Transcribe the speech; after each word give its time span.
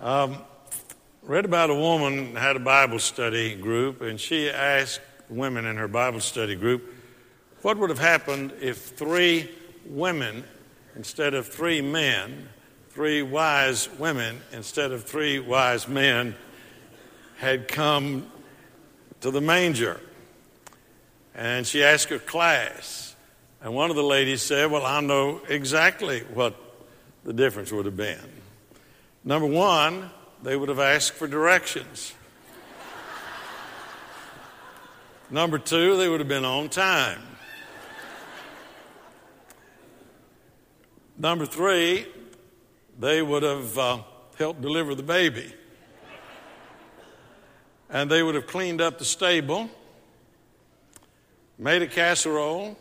Um, 0.00 0.38
read 1.22 1.44
about 1.44 1.68
a 1.68 1.74
woman 1.74 2.34
had 2.34 2.56
a 2.56 2.60
Bible 2.60 2.98
study 2.98 3.54
group, 3.54 4.00
and 4.00 4.18
she 4.18 4.48
asked 4.48 5.02
women 5.28 5.66
in 5.66 5.76
her 5.76 5.88
Bible 5.88 6.20
study 6.20 6.56
group, 6.56 6.94
what 7.60 7.76
would 7.76 7.90
have 7.90 7.98
happened 7.98 8.54
if 8.62 8.78
three 8.78 9.50
women 9.84 10.42
instead 10.96 11.34
of 11.34 11.46
three 11.46 11.82
men, 11.82 12.48
three 12.88 13.20
wise 13.20 13.90
women 13.98 14.40
instead 14.52 14.90
of 14.90 15.04
three 15.04 15.38
wise 15.38 15.86
men, 15.86 16.34
had 17.36 17.68
come 17.68 18.26
to 19.20 19.30
the 19.30 19.42
manger? 19.42 20.00
And 21.34 21.66
she 21.66 21.84
asked 21.84 22.08
her 22.08 22.18
class, 22.18 23.14
and 23.60 23.74
one 23.74 23.90
of 23.90 23.96
the 23.96 24.02
ladies 24.02 24.40
said, 24.40 24.70
Well, 24.70 24.86
I 24.86 25.00
know 25.00 25.42
exactly 25.46 26.20
what 26.32 26.56
the 27.22 27.34
difference 27.34 27.70
would 27.70 27.84
have 27.84 27.98
been. 27.98 28.39
Number 29.22 29.46
one, 29.46 30.10
they 30.42 30.56
would 30.56 30.70
have 30.70 30.78
asked 30.78 31.12
for 31.12 31.28
directions. 31.28 32.14
Number 35.28 35.58
two, 35.58 35.96
they 35.96 36.08
would 36.08 36.20
have 36.20 36.28
been 36.28 36.44
on 36.44 36.70
time. 36.70 37.20
Number 41.18 41.44
three, 41.44 42.06
they 42.98 43.20
would 43.20 43.42
have 43.42 43.78
uh, 43.78 43.98
helped 44.38 44.62
deliver 44.62 44.94
the 44.94 45.02
baby. 45.02 45.54
And 47.90 48.10
they 48.10 48.22
would 48.22 48.34
have 48.34 48.46
cleaned 48.46 48.80
up 48.80 48.98
the 48.98 49.04
stable, 49.04 49.68
made 51.58 51.82
a 51.82 51.86
casserole, 51.86 52.78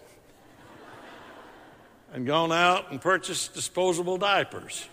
and 2.14 2.26
gone 2.26 2.54
out 2.54 2.92
and 2.92 3.02
purchased 3.02 3.54
disposable 3.54 4.18
diapers. 4.18 4.88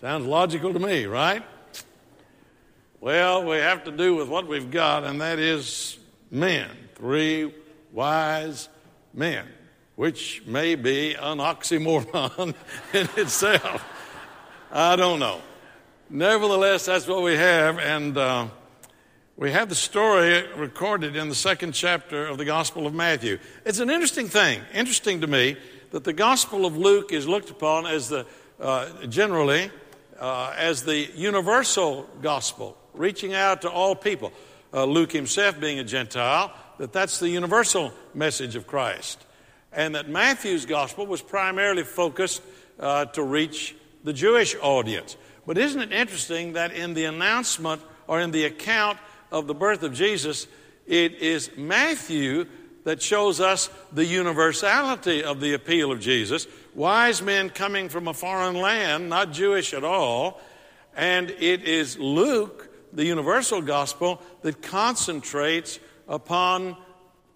Sounds 0.00 0.24
logical 0.24 0.72
to 0.72 0.78
me, 0.78 1.04
right? 1.04 1.42
Well, 3.02 3.44
we 3.44 3.58
have 3.58 3.84
to 3.84 3.90
do 3.90 4.14
with 4.14 4.30
what 4.30 4.46
we've 4.46 4.70
got, 4.70 5.04
and 5.04 5.20
that 5.20 5.38
is 5.38 5.98
men. 6.30 6.70
Three 6.94 7.52
wise 7.92 8.70
men, 9.12 9.46
which 9.96 10.42
may 10.46 10.74
be 10.74 11.12
an 11.16 11.36
oxymoron 11.36 12.54
in 12.94 13.08
itself. 13.18 13.84
I 14.72 14.96
don't 14.96 15.18
know. 15.18 15.42
Nevertheless, 16.08 16.86
that's 16.86 17.06
what 17.06 17.22
we 17.22 17.34
have, 17.34 17.78
and 17.78 18.16
uh, 18.16 18.46
we 19.36 19.50
have 19.50 19.68
the 19.68 19.74
story 19.74 20.46
recorded 20.56 21.14
in 21.14 21.28
the 21.28 21.34
second 21.34 21.72
chapter 21.72 22.26
of 22.26 22.38
the 22.38 22.46
Gospel 22.46 22.86
of 22.86 22.94
Matthew. 22.94 23.38
It's 23.66 23.80
an 23.80 23.90
interesting 23.90 24.28
thing, 24.28 24.62
interesting 24.72 25.20
to 25.20 25.26
me, 25.26 25.58
that 25.90 26.04
the 26.04 26.14
Gospel 26.14 26.64
of 26.64 26.78
Luke 26.78 27.12
is 27.12 27.28
looked 27.28 27.50
upon 27.50 27.84
as 27.84 28.08
the 28.08 28.24
uh, 28.58 29.06
generally 29.06 29.70
uh, 30.20 30.54
as 30.56 30.84
the 30.84 31.10
universal 31.14 32.08
gospel, 32.22 32.76
reaching 32.94 33.34
out 33.34 33.62
to 33.62 33.70
all 33.70 33.96
people. 33.96 34.32
Uh, 34.72 34.84
Luke 34.84 35.10
himself 35.10 35.58
being 35.58 35.78
a 35.78 35.84
Gentile, 35.84 36.52
that 36.78 36.92
that's 36.92 37.18
the 37.18 37.28
universal 37.28 37.92
message 38.14 38.54
of 38.54 38.66
Christ. 38.66 39.24
And 39.72 39.94
that 39.94 40.08
Matthew's 40.08 40.66
gospel 40.66 41.06
was 41.06 41.22
primarily 41.22 41.82
focused 41.82 42.42
uh, 42.78 43.06
to 43.06 43.22
reach 43.22 43.74
the 44.04 44.12
Jewish 44.12 44.54
audience. 44.60 45.16
But 45.46 45.58
isn't 45.58 45.80
it 45.80 45.92
interesting 45.92 46.52
that 46.52 46.72
in 46.72 46.94
the 46.94 47.06
announcement 47.06 47.82
or 48.06 48.20
in 48.20 48.30
the 48.30 48.44
account 48.44 48.98
of 49.32 49.46
the 49.46 49.54
birth 49.54 49.82
of 49.82 49.94
Jesus, 49.94 50.46
it 50.86 51.14
is 51.14 51.50
Matthew 51.56 52.46
that 52.84 53.02
shows 53.02 53.40
us 53.40 53.68
the 53.92 54.04
universality 54.04 55.22
of 55.22 55.40
the 55.40 55.54
appeal 55.54 55.92
of 55.92 56.00
Jesus. 56.00 56.46
Wise 56.74 57.20
men 57.20 57.50
coming 57.50 57.88
from 57.88 58.08
a 58.08 58.14
foreign 58.14 58.56
land, 58.56 59.08
not 59.08 59.32
Jewish 59.32 59.74
at 59.74 59.84
all. 59.84 60.40
And 60.96 61.30
it 61.30 61.64
is 61.64 61.98
Luke, 61.98 62.68
the 62.92 63.04
universal 63.04 63.60
gospel, 63.60 64.20
that 64.42 64.62
concentrates 64.62 65.78
upon 66.08 66.76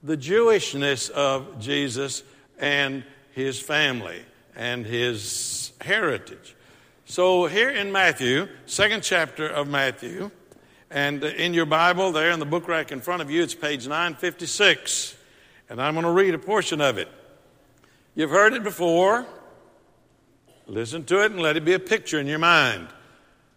the 0.02 0.16
Jewishness 0.16 1.10
of 1.10 1.60
Jesus 1.60 2.22
and 2.58 3.04
his 3.32 3.60
family 3.60 4.22
and 4.56 4.86
his 4.86 5.72
heritage. 5.80 6.56
So, 7.06 7.46
here 7.46 7.70
in 7.70 7.92
Matthew, 7.92 8.48
second 8.66 9.02
chapter 9.02 9.46
of 9.46 9.68
Matthew, 9.68 10.30
and 10.90 11.22
in 11.22 11.52
your 11.52 11.66
Bible, 11.66 12.12
there 12.12 12.30
in 12.30 12.38
the 12.38 12.46
book 12.46 12.66
rack 12.66 12.92
in 12.92 13.00
front 13.00 13.20
of 13.20 13.30
you, 13.30 13.42
it's 13.42 13.54
page 13.54 13.86
956 13.86 15.16
and 15.68 15.80
I'm 15.80 15.94
going 15.94 16.04
to 16.04 16.12
read 16.12 16.34
a 16.34 16.38
portion 16.38 16.80
of 16.80 16.98
it. 16.98 17.08
You've 18.14 18.30
heard 18.30 18.52
it 18.52 18.62
before. 18.62 19.26
Listen 20.66 21.04
to 21.04 21.22
it 21.24 21.32
and 21.32 21.40
let 21.40 21.56
it 21.56 21.64
be 21.64 21.74
a 21.74 21.78
picture 21.78 22.18
in 22.18 22.26
your 22.26 22.38
mind. 22.38 22.88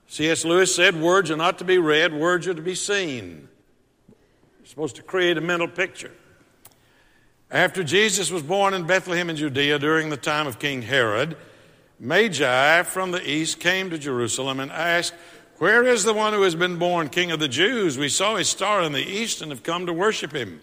C.S. 0.07 0.45
Lewis 0.45 0.73
said, 0.73 0.99
Words 0.99 1.31
are 1.31 1.37
not 1.37 1.59
to 1.59 1.65
be 1.65 1.77
read, 1.77 2.13
words 2.13 2.47
are 2.47 2.53
to 2.53 2.61
be 2.61 2.75
seen. 2.75 3.47
You're 4.59 4.65
supposed 4.65 4.95
to 4.97 5.03
create 5.03 5.37
a 5.37 5.41
mental 5.41 5.67
picture. 5.67 6.11
After 7.49 7.83
Jesus 7.83 8.29
was 8.29 8.43
born 8.43 8.73
in 8.73 8.85
Bethlehem 8.85 9.29
in 9.29 9.37
Judea 9.37 9.79
during 9.79 10.09
the 10.09 10.17
time 10.17 10.47
of 10.47 10.59
King 10.59 10.81
Herod, 10.81 11.37
Magi 11.99 12.83
from 12.83 13.11
the 13.11 13.29
east 13.29 13.59
came 13.59 13.89
to 13.89 13.97
Jerusalem 13.97 14.59
and 14.59 14.71
asked, 14.71 15.13
Where 15.57 15.83
is 15.85 16.03
the 16.03 16.13
one 16.13 16.33
who 16.33 16.41
has 16.41 16.55
been 16.55 16.77
born 16.77 17.09
King 17.09 17.31
of 17.31 17.39
the 17.39 17.47
Jews? 17.47 17.97
We 17.97 18.09
saw 18.09 18.35
his 18.35 18.49
star 18.49 18.81
in 18.81 18.91
the 18.91 19.05
east 19.05 19.41
and 19.41 19.51
have 19.51 19.63
come 19.63 19.85
to 19.85 19.93
worship 19.93 20.33
him. 20.33 20.61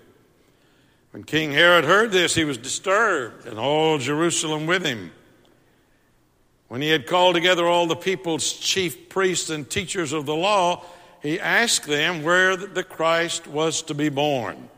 When 1.15 1.23
King 1.23 1.53
Herod 1.53 1.85
heard 1.85 2.11
this, 2.11 2.35
he 2.35 2.43
was 2.43 2.59
disturbed, 2.59 3.47
and 3.47 3.57
all 3.57 3.99
Jerusalem 3.99 4.67
with 4.67 4.85
him. 4.85 5.13
When 6.67 6.83
he 6.83 6.89
had 6.89 7.07
called 7.07 7.37
together 7.37 7.69
all 7.69 7.87
the 7.87 7.95
people's 7.95 8.53
chief 8.53 9.09
priests 9.11 9.49
and 9.49 9.71
teachers 9.71 10.13
of 10.13 10.27
the 10.27 10.35
law, 10.35 10.85
he 11.23 11.39
asked 11.39 11.87
them 11.87 12.25
where 12.25 12.57
the 12.57 12.83
Christ 12.83 13.47
was 13.47 13.81
to 13.83 13.95
be 13.95 14.09
born. 14.09 14.69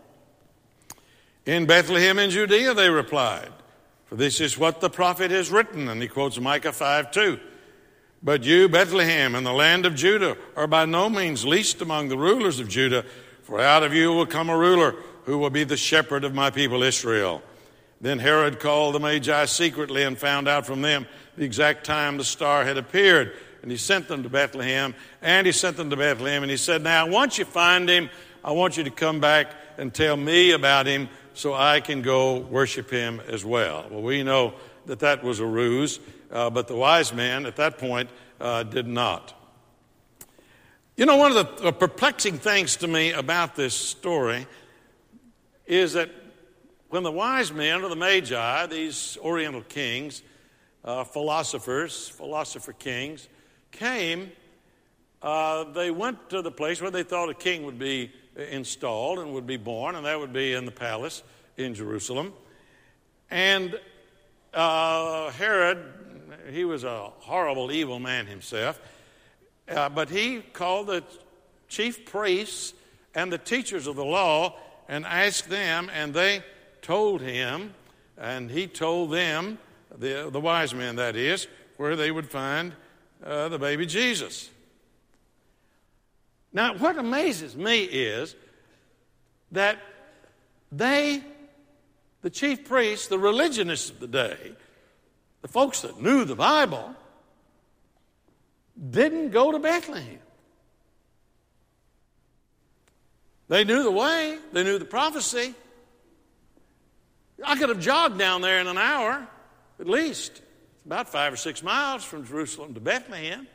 In 1.46 1.64
Bethlehem 1.64 2.18
in 2.18 2.28
Judea, 2.28 2.74
they 2.74 2.90
replied, 2.90 3.48
for 4.04 4.16
this 4.16 4.38
is 4.38 4.58
what 4.58 4.82
the 4.82 4.90
prophet 4.90 5.30
has 5.30 5.50
written. 5.50 5.88
And 5.88 6.02
he 6.02 6.06
quotes 6.06 6.38
Micah 6.38 6.72
5 6.72 7.12
2. 7.12 7.40
But 8.22 8.44
you, 8.44 8.68
Bethlehem, 8.68 9.34
in 9.34 9.44
the 9.44 9.54
land 9.54 9.86
of 9.86 9.94
Judah, 9.94 10.36
are 10.54 10.66
by 10.66 10.84
no 10.84 11.08
means 11.08 11.46
least 11.46 11.80
among 11.80 12.10
the 12.10 12.18
rulers 12.18 12.60
of 12.60 12.68
Judah, 12.68 13.06
for 13.42 13.58
out 13.58 13.82
of 13.82 13.94
you 13.94 14.12
will 14.12 14.26
come 14.26 14.50
a 14.50 14.58
ruler 14.58 14.96
who 15.26 15.38
will 15.38 15.50
be 15.50 15.64
the 15.64 15.76
shepherd 15.76 16.24
of 16.24 16.34
my 16.34 16.50
people 16.50 16.82
Israel. 16.82 17.42
Then 18.00 18.20
Herod 18.20 18.60
called 18.60 18.94
the 18.94 19.00
Magi 19.00 19.44
secretly 19.46 20.04
and 20.04 20.16
found 20.16 20.48
out 20.48 20.66
from 20.66 20.82
them 20.82 21.06
the 21.36 21.44
exact 21.44 21.84
time 21.84 22.16
the 22.16 22.24
star 22.24 22.64
had 22.64 22.78
appeared. 22.78 23.32
And 23.62 23.70
he 23.70 23.76
sent 23.76 24.06
them 24.06 24.22
to 24.22 24.28
Bethlehem, 24.28 24.94
and 25.20 25.44
he 25.44 25.52
sent 25.52 25.76
them 25.76 25.90
to 25.90 25.96
Bethlehem, 25.96 26.44
and 26.44 26.50
he 26.50 26.56
said, 26.56 26.82
Now, 26.82 27.08
once 27.08 27.38
you 27.38 27.44
find 27.44 27.88
him, 27.88 28.08
I 28.44 28.52
want 28.52 28.76
you 28.76 28.84
to 28.84 28.90
come 28.90 29.18
back 29.18 29.48
and 29.76 29.92
tell 29.92 30.16
me 30.16 30.52
about 30.52 30.86
him 30.86 31.08
so 31.34 31.52
I 31.52 31.80
can 31.80 32.00
go 32.00 32.38
worship 32.38 32.88
him 32.88 33.20
as 33.28 33.44
well. 33.44 33.86
Well, 33.90 34.02
we 34.02 34.22
know 34.22 34.54
that 34.86 35.00
that 35.00 35.24
was 35.24 35.40
a 35.40 35.46
ruse, 35.46 35.98
uh, 36.30 36.50
but 36.50 36.68
the 36.68 36.76
wise 36.76 37.12
men 37.12 37.44
at 37.44 37.56
that 37.56 37.78
point 37.78 38.08
uh, 38.40 38.62
did 38.62 38.86
not. 38.86 39.32
You 40.96 41.04
know, 41.04 41.16
one 41.16 41.36
of 41.36 41.60
the 41.60 41.72
perplexing 41.72 42.38
things 42.38 42.76
to 42.76 42.86
me 42.86 43.10
about 43.10 43.56
this 43.56 43.74
story 43.74 44.46
is 45.66 45.94
that 45.94 46.10
when 46.88 47.02
the 47.02 47.12
wise 47.12 47.52
men 47.52 47.82
or 47.82 47.88
the 47.88 47.96
magi, 47.96 48.66
these 48.66 49.18
Oriental 49.20 49.62
kings, 49.62 50.22
uh, 50.84 51.04
philosophers, 51.04 52.08
philosopher 52.08 52.72
kings, 52.72 53.28
came, 53.72 54.30
uh, 55.22 55.64
they 55.64 55.90
went 55.90 56.30
to 56.30 56.42
the 56.42 56.50
place 56.50 56.80
where 56.80 56.90
they 56.90 57.02
thought 57.02 57.28
a 57.28 57.34
king 57.34 57.64
would 57.64 57.78
be 57.78 58.12
installed 58.36 59.18
and 59.18 59.32
would 59.32 59.46
be 59.46 59.56
born, 59.56 59.96
and 59.96 60.06
that 60.06 60.18
would 60.18 60.32
be 60.32 60.52
in 60.52 60.64
the 60.64 60.70
palace 60.70 61.22
in 61.56 61.74
Jerusalem. 61.74 62.32
And 63.30 63.78
uh, 64.54 65.30
Herod, 65.30 65.78
he 66.50 66.64
was 66.64 66.84
a 66.84 67.10
horrible, 67.18 67.72
evil 67.72 67.98
man 67.98 68.26
himself, 68.26 68.80
uh, 69.68 69.88
but 69.88 70.08
he 70.08 70.40
called 70.52 70.86
the 70.86 71.02
chief 71.68 72.06
priests 72.06 72.72
and 73.14 73.32
the 73.32 73.38
teachers 73.38 73.88
of 73.88 73.96
the 73.96 74.04
law 74.04 74.56
and 74.88 75.04
asked 75.04 75.48
them, 75.48 75.90
and 75.92 76.14
they 76.14 76.42
told 76.82 77.20
him, 77.20 77.74
and 78.16 78.50
he 78.50 78.66
told 78.66 79.12
them, 79.12 79.58
the, 79.98 80.28
the 80.30 80.40
wise 80.40 80.74
men 80.74 80.96
that 80.96 81.16
is, 81.16 81.46
where 81.76 81.96
they 81.96 82.10
would 82.10 82.30
find 82.30 82.72
uh, 83.24 83.48
the 83.48 83.58
baby 83.58 83.86
Jesus. 83.86 84.50
Now, 86.52 86.76
what 86.76 86.96
amazes 86.96 87.56
me 87.56 87.82
is 87.82 88.34
that 89.52 89.78
they, 90.72 91.22
the 92.22 92.30
chief 92.30 92.64
priests, 92.64 93.08
the 93.08 93.18
religionists 93.18 93.90
of 93.90 94.00
the 94.00 94.08
day, 94.08 94.52
the 95.42 95.48
folks 95.48 95.82
that 95.82 96.00
knew 96.00 96.24
the 96.24 96.34
Bible, 96.34 96.94
didn't 98.90 99.30
go 99.30 99.52
to 99.52 99.58
Bethlehem. 99.58 100.18
They 103.48 103.64
knew 103.64 103.82
the 103.82 103.90
way, 103.90 104.38
they 104.52 104.64
knew 104.64 104.78
the 104.78 104.84
prophecy. 104.84 105.54
I 107.44 107.56
could 107.56 107.68
have 107.68 107.80
jogged 107.80 108.18
down 108.18 108.40
there 108.40 108.60
in 108.60 108.66
an 108.66 108.78
hour, 108.78 109.26
at 109.78 109.88
least. 109.88 110.32
It's 110.76 110.86
about 110.86 111.08
five 111.08 111.32
or 111.32 111.36
six 111.36 111.62
miles 111.62 112.02
from 112.02 112.24
Jerusalem 112.24 112.74
to 112.74 112.80
Bethlehem. 112.80 113.46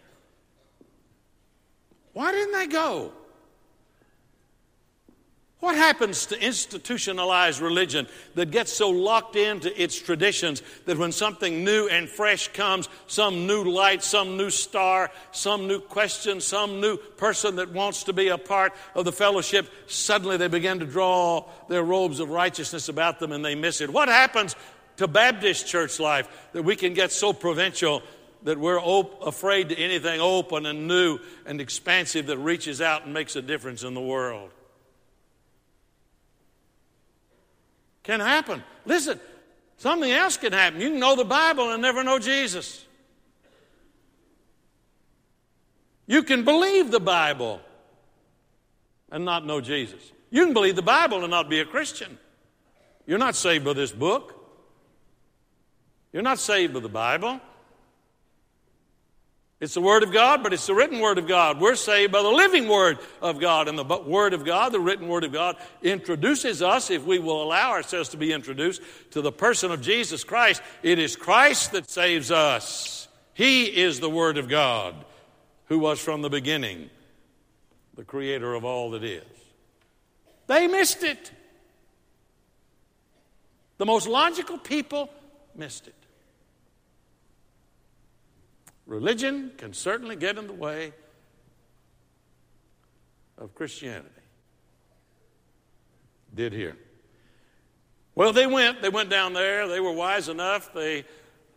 Why 2.13 2.31
didn't 2.31 2.53
they 2.53 2.67
go? 2.67 3.11
What 5.61 5.75
happens 5.75 6.25
to 6.25 6.43
institutionalized 6.43 7.61
religion 7.61 8.07
that 8.33 8.49
gets 8.49 8.73
so 8.73 8.89
locked 8.89 9.35
into 9.35 9.69
its 9.79 9.95
traditions 9.95 10.63
that 10.85 10.97
when 10.97 11.11
something 11.11 11.63
new 11.63 11.87
and 11.87 12.09
fresh 12.09 12.47
comes, 12.47 12.89
some 13.05 13.45
new 13.45 13.65
light, 13.65 14.01
some 14.01 14.37
new 14.37 14.49
star, 14.49 15.11
some 15.31 15.67
new 15.67 15.79
question, 15.79 16.41
some 16.41 16.81
new 16.81 16.97
person 16.97 17.57
that 17.57 17.71
wants 17.71 18.05
to 18.05 18.13
be 18.13 18.29
a 18.29 18.39
part 18.39 18.73
of 18.95 19.05
the 19.05 19.11
fellowship, 19.11 19.69
suddenly 19.85 20.35
they 20.35 20.47
begin 20.47 20.79
to 20.79 20.85
draw 20.87 21.47
their 21.69 21.83
robes 21.83 22.19
of 22.19 22.31
righteousness 22.31 22.89
about 22.89 23.19
them 23.19 23.31
and 23.31 23.45
they 23.45 23.53
miss 23.53 23.81
it? 23.81 23.93
What 23.93 24.09
happens 24.09 24.55
to 24.97 25.07
Baptist 25.07 25.67
church 25.67 25.99
life 25.99 26.27
that 26.53 26.63
we 26.63 26.75
can 26.75 26.95
get 26.95 27.11
so 27.11 27.33
provincial 27.33 28.01
that 28.45 28.57
we're 28.57 28.81
op- 28.81 29.27
afraid 29.27 29.69
to 29.69 29.77
anything 29.77 30.21
open 30.21 30.65
and 30.65 30.87
new 30.87 31.19
and 31.45 31.61
expansive 31.61 32.25
that 32.25 32.39
reaches 32.39 32.81
out 32.81 33.05
and 33.05 33.13
makes 33.13 33.35
a 33.35 33.43
difference 33.43 33.83
in 33.83 33.93
the 33.93 34.01
world? 34.01 34.49
Can 38.11 38.19
happen. 38.19 38.61
Listen, 38.85 39.21
something 39.77 40.11
else 40.11 40.35
can 40.35 40.51
happen. 40.51 40.81
You 40.81 40.89
can 40.89 40.99
know 40.99 41.15
the 41.15 41.23
Bible 41.23 41.71
and 41.71 41.81
never 41.81 42.03
know 42.03 42.19
Jesus. 42.19 42.85
You 46.07 46.21
can 46.23 46.43
believe 46.43 46.91
the 46.91 46.99
Bible 46.99 47.61
and 49.09 49.23
not 49.23 49.45
know 49.45 49.61
Jesus. 49.61 50.11
You 50.29 50.43
can 50.43 50.53
believe 50.53 50.75
the 50.75 50.81
Bible 50.81 51.21
and 51.21 51.31
not 51.31 51.49
be 51.49 51.61
a 51.61 51.65
Christian. 51.65 52.17
You're 53.07 53.17
not 53.17 53.33
saved 53.33 53.63
by 53.63 53.71
this 53.71 53.93
book. 53.93 54.35
You're 56.11 56.21
not 56.21 56.39
saved 56.39 56.73
by 56.73 56.81
the 56.81 56.89
Bible. 56.89 57.39
It's 59.61 59.75
the 59.75 59.81
Word 59.81 60.01
of 60.01 60.11
God, 60.11 60.41
but 60.41 60.53
it's 60.53 60.65
the 60.65 60.73
written 60.73 60.99
Word 60.99 61.19
of 61.19 61.27
God. 61.27 61.61
We're 61.61 61.75
saved 61.75 62.11
by 62.11 62.23
the 62.23 62.29
living 62.29 62.67
Word 62.67 62.97
of 63.21 63.39
God. 63.39 63.67
And 63.67 63.77
the 63.77 63.83
Word 63.83 64.33
of 64.33 64.43
God, 64.43 64.71
the 64.71 64.79
written 64.79 65.07
Word 65.07 65.23
of 65.23 65.31
God, 65.31 65.55
introduces 65.83 66.63
us, 66.63 66.89
if 66.89 67.05
we 67.05 67.19
will 67.19 67.43
allow 67.43 67.69
ourselves 67.69 68.09
to 68.09 68.17
be 68.17 68.33
introduced, 68.33 68.81
to 69.11 69.21
the 69.21 69.31
person 69.31 69.71
of 69.71 69.79
Jesus 69.79 70.23
Christ. 70.23 70.63
It 70.81 70.97
is 70.97 71.15
Christ 71.15 71.73
that 71.73 71.91
saves 71.91 72.31
us. 72.31 73.07
He 73.35 73.65
is 73.65 73.99
the 73.99 74.09
Word 74.09 74.39
of 74.39 74.49
God, 74.49 74.95
who 75.65 75.77
was 75.77 75.99
from 75.99 76.23
the 76.23 76.29
beginning 76.29 76.89
the 77.95 78.03
creator 78.03 78.55
of 78.55 78.65
all 78.65 78.89
that 78.91 79.03
is. 79.03 79.23
They 80.47 80.67
missed 80.67 81.03
it. 81.03 81.31
The 83.77 83.85
most 83.85 84.07
logical 84.07 84.57
people 84.57 85.11
missed 85.55 85.87
it. 85.87 85.93
Religion 88.91 89.53
can 89.55 89.71
certainly 89.71 90.17
get 90.17 90.37
in 90.37 90.47
the 90.47 90.53
way 90.53 90.91
of 93.37 93.55
Christianity. 93.55 94.09
Did 96.35 96.51
here. 96.51 96.75
Well, 98.15 98.33
they 98.33 98.47
went. 98.47 98.81
They 98.81 98.89
went 98.89 99.09
down 99.09 99.31
there. 99.31 99.69
They 99.69 99.79
were 99.79 99.93
wise 99.93 100.27
enough. 100.27 100.73
They 100.73 101.05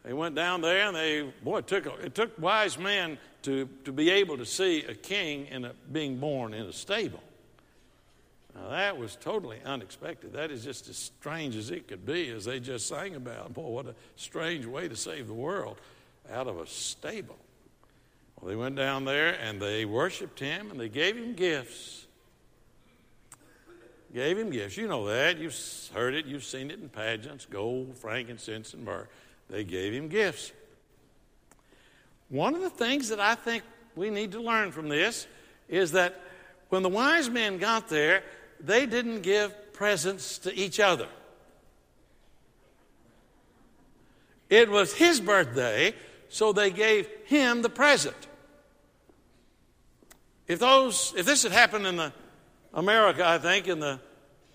they 0.04 0.12
went 0.12 0.36
down 0.36 0.60
there, 0.60 0.86
and 0.86 0.94
they 0.94 1.28
boy 1.42 1.58
it 1.58 1.66
took 1.66 1.86
it 1.86 2.14
took 2.14 2.38
wise 2.38 2.78
men 2.78 3.19
to 3.42 3.69
to 3.84 3.90
be 3.90 4.10
able 4.10 4.38
to 4.38 4.46
see 4.46 4.84
a 4.84 4.94
king 4.94 5.48
in 5.48 5.64
a, 5.64 5.72
being 5.90 6.19
born 6.19 6.54
in 6.54 6.66
a 6.66 6.72
stable. 6.72 7.22
Now 8.54 8.69
that 8.69 8.96
was 8.96 9.16
totally 9.16 9.58
unexpected. 9.64 10.34
That 10.34 10.52
is 10.52 10.62
just 10.62 10.88
as 10.88 10.96
strange 10.96 11.56
as 11.56 11.72
it 11.72 11.88
could 11.88 12.06
be, 12.06 12.28
as 12.28 12.44
they 12.44 12.60
just 12.60 12.86
sang 12.86 13.16
about. 13.16 13.54
Boy, 13.54 13.70
what 13.70 13.86
a 13.86 13.96
strange 14.14 14.66
way 14.66 14.86
to 14.86 14.94
save 14.94 15.26
the 15.26 15.34
world 15.34 15.81
out 16.32 16.47
of 16.47 16.59
a 16.59 16.67
stable. 16.67 17.38
Well, 18.37 18.49
they 18.49 18.56
went 18.56 18.76
down 18.76 19.05
there 19.05 19.38
and 19.41 19.61
they 19.61 19.85
worshiped 19.85 20.41
him 20.41 20.71
and 20.71 20.79
they 20.79 20.88
gave 20.88 21.17
him 21.17 21.35
gifts. 21.35 22.06
Gave 24.12 24.38
him 24.38 24.50
gifts. 24.50 24.76
You 24.76 24.87
know 24.87 25.06
that. 25.09 25.38
You've 25.38 25.56
heard 25.93 26.15
it. 26.15 26.26
You've 26.26 26.44
seen 26.44 26.71
it 26.71 26.79
in 26.79 26.88
pageants 26.88 27.47
gold, 27.47 27.97
frankincense, 27.97 28.73
and 28.73 28.85
myrrh. 28.85 29.09
They 29.50 29.65
gave 29.65 29.93
him 29.93 30.09
gifts. 30.09 30.53
One 32.29 32.55
of 32.55 32.62
the 32.62 32.70
things 32.70 33.09
that 33.09 33.20
I 33.20 33.35
think 33.35 33.65
we 33.97 34.11
need 34.11 34.32
to 34.32 34.41
learn 34.41 34.73
from 34.73 34.88
this 34.88 35.27
is 35.69 35.93
that 35.93 36.20
when 36.69 36.82
the 36.82 36.88
wise 36.88 37.29
men 37.29 37.59
got 37.59 37.88
there, 37.88 38.23
they 38.61 38.87
didn't 38.87 39.23
give 39.23 39.73
presents 39.73 40.38
to 40.38 40.55
each 40.55 40.81
other. 40.81 41.09
It 44.49 44.70
was 44.70 44.94
his 44.94 45.20
birthday, 45.20 45.94
so 46.29 46.53
they 46.53 46.71
gave 46.71 47.09
him 47.26 47.62
the 47.62 47.69
present. 47.69 48.17
If 50.47 50.59
those, 50.59 51.15
if 51.17 51.25
this 51.25 51.43
had 51.43 51.53
happened 51.53 51.87
in 51.87 51.97
the 51.97 52.12
America, 52.75 53.26
I 53.26 53.38
think 53.38 53.69
in 53.69 53.81
the 53.81 54.00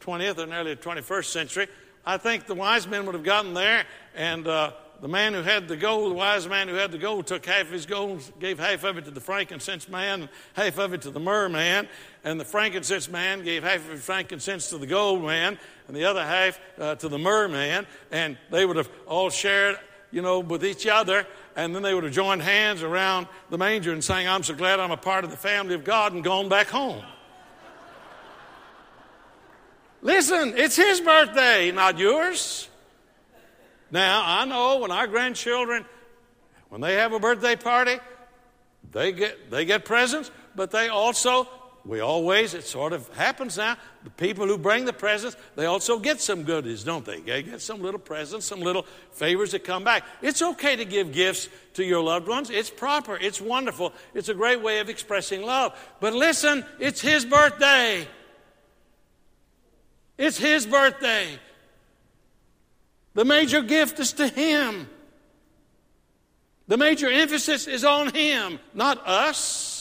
20th 0.01 0.37
and 0.37 0.53
early 0.53 0.75
21st 0.75 1.25
century, 1.25 1.67
I 2.05 2.17
think 2.17 2.45
the 2.45 2.55
wise 2.55 2.87
men 2.87 3.05
would 3.05 3.15
have 3.15 3.23
gotten 3.23 3.53
there, 3.53 3.85
and 4.15 4.47
uh, 4.47 4.71
the 5.01 5.07
man 5.07 5.33
who 5.33 5.41
had 5.41 5.67
the 5.67 5.77
gold, 5.77 6.11
the 6.11 6.15
wise 6.15 6.47
man 6.47 6.67
who 6.67 6.75
had 6.75 6.91
the 6.91 6.97
gold, 6.97 7.27
took 7.27 7.45
half 7.45 7.61
of 7.61 7.71
his 7.71 7.85
gold, 7.85 8.21
gave 8.39 8.59
half 8.59 8.83
of 8.83 8.97
it 8.97 9.05
to 9.05 9.11
the 9.11 9.21
frankincense 9.21 9.87
man, 9.87 10.21
and 10.21 10.29
half 10.53 10.77
of 10.77 10.93
it 10.93 11.01
to 11.03 11.11
the 11.11 11.19
myrrh 11.19 11.49
man, 11.49 11.87
and 12.23 12.39
the 12.39 12.45
frankincense 12.45 13.09
man 13.09 13.43
gave 13.43 13.63
half 13.63 13.77
of 13.85 13.91
his 13.91 14.03
frankincense 14.03 14.69
to 14.69 14.77
the 14.77 14.87
gold 14.87 15.23
man, 15.23 15.57
and 15.87 15.95
the 15.95 16.05
other 16.05 16.23
half 16.23 16.59
uh, 16.77 16.95
to 16.95 17.07
the 17.07 17.17
myrrh 17.17 17.47
man, 17.47 17.87
and 18.11 18.37
they 18.51 18.65
would 18.65 18.77
have 18.77 18.89
all 19.07 19.29
shared, 19.29 19.77
you 20.11 20.21
know, 20.21 20.39
with 20.39 20.65
each 20.65 20.87
other, 20.87 21.25
and 21.59 21.75
then 21.75 21.83
they 21.83 21.93
would 21.93 22.05
have 22.05 22.13
joined 22.13 22.41
hands 22.41 22.83
around 22.83 23.27
the 23.49 23.57
manger 23.57 23.91
and 23.91 24.01
sang, 24.01 24.29
I'm 24.29 24.43
so 24.43 24.53
glad 24.53 24.79
I'm 24.79 24.91
a 24.91 24.97
part 24.97 25.25
of 25.25 25.29
the 25.29 25.35
family 25.35 25.75
of 25.75 25.83
God, 25.83 26.13
and 26.13 26.23
gone 26.23 26.47
back 26.47 26.67
home. 26.67 27.03
Listen, 30.01 30.53
it's 30.55 30.77
his 30.77 31.01
birthday, 31.01 31.73
not 31.73 31.97
yours. 31.97 32.69
Now, 33.91 34.23
I 34.25 34.45
know 34.45 34.79
when 34.79 34.89
our 34.89 35.05
grandchildren, 35.05 35.83
when 36.69 36.79
they 36.79 36.93
have 36.93 37.11
a 37.11 37.19
birthday 37.19 37.57
party, 37.57 37.97
they 38.93 39.11
get, 39.11 39.51
they 39.51 39.65
get 39.65 39.83
presents, 39.83 40.31
but 40.55 40.71
they 40.71 40.87
also 40.87 41.45
we 41.89 42.01
always, 42.01 42.53
it 42.53 42.65
sort 42.65 42.93
of 42.93 43.11
happens 43.15 43.57
now. 43.57 43.75
The 44.03 44.11
people 44.11 44.45
who 44.45 44.59
bring 44.59 44.85
the 44.85 44.93
presents, 44.93 45.35
they 45.55 45.65
also 45.65 45.97
get 45.97 46.21
some 46.21 46.43
goodies, 46.43 46.83
don't 46.83 47.03
they? 47.03 47.19
They 47.19 47.41
get 47.41 47.61
some 47.61 47.81
little 47.81 47.99
presents, 47.99 48.45
some 48.45 48.61
little 48.61 48.85
favors 49.13 49.53
that 49.53 49.63
come 49.63 49.83
back. 49.83 50.03
It's 50.21 50.43
okay 50.43 50.75
to 50.75 50.85
give 50.85 51.11
gifts 51.11 51.49
to 51.73 51.83
your 51.83 52.03
loved 52.03 52.27
ones. 52.27 52.51
It's 52.51 52.69
proper. 52.69 53.17
It's 53.17 53.41
wonderful. 53.41 53.91
It's 54.13 54.29
a 54.29 54.35
great 54.35 54.61
way 54.61 54.77
of 54.81 54.87
expressing 54.87 55.41
love. 55.41 55.75
But 55.99 56.13
listen, 56.13 56.63
it's 56.77 57.01
his 57.01 57.25
birthday. 57.25 58.07
It's 60.15 60.37
his 60.37 60.67
birthday. 60.67 61.39
The 63.15 63.25
major 63.25 63.63
gift 63.63 63.99
is 63.99 64.13
to 64.13 64.27
him. 64.27 64.87
The 66.67 66.77
major 66.77 67.09
emphasis 67.09 67.65
is 67.65 67.83
on 67.83 68.13
him, 68.13 68.59
not 68.75 69.07
us. 69.07 69.78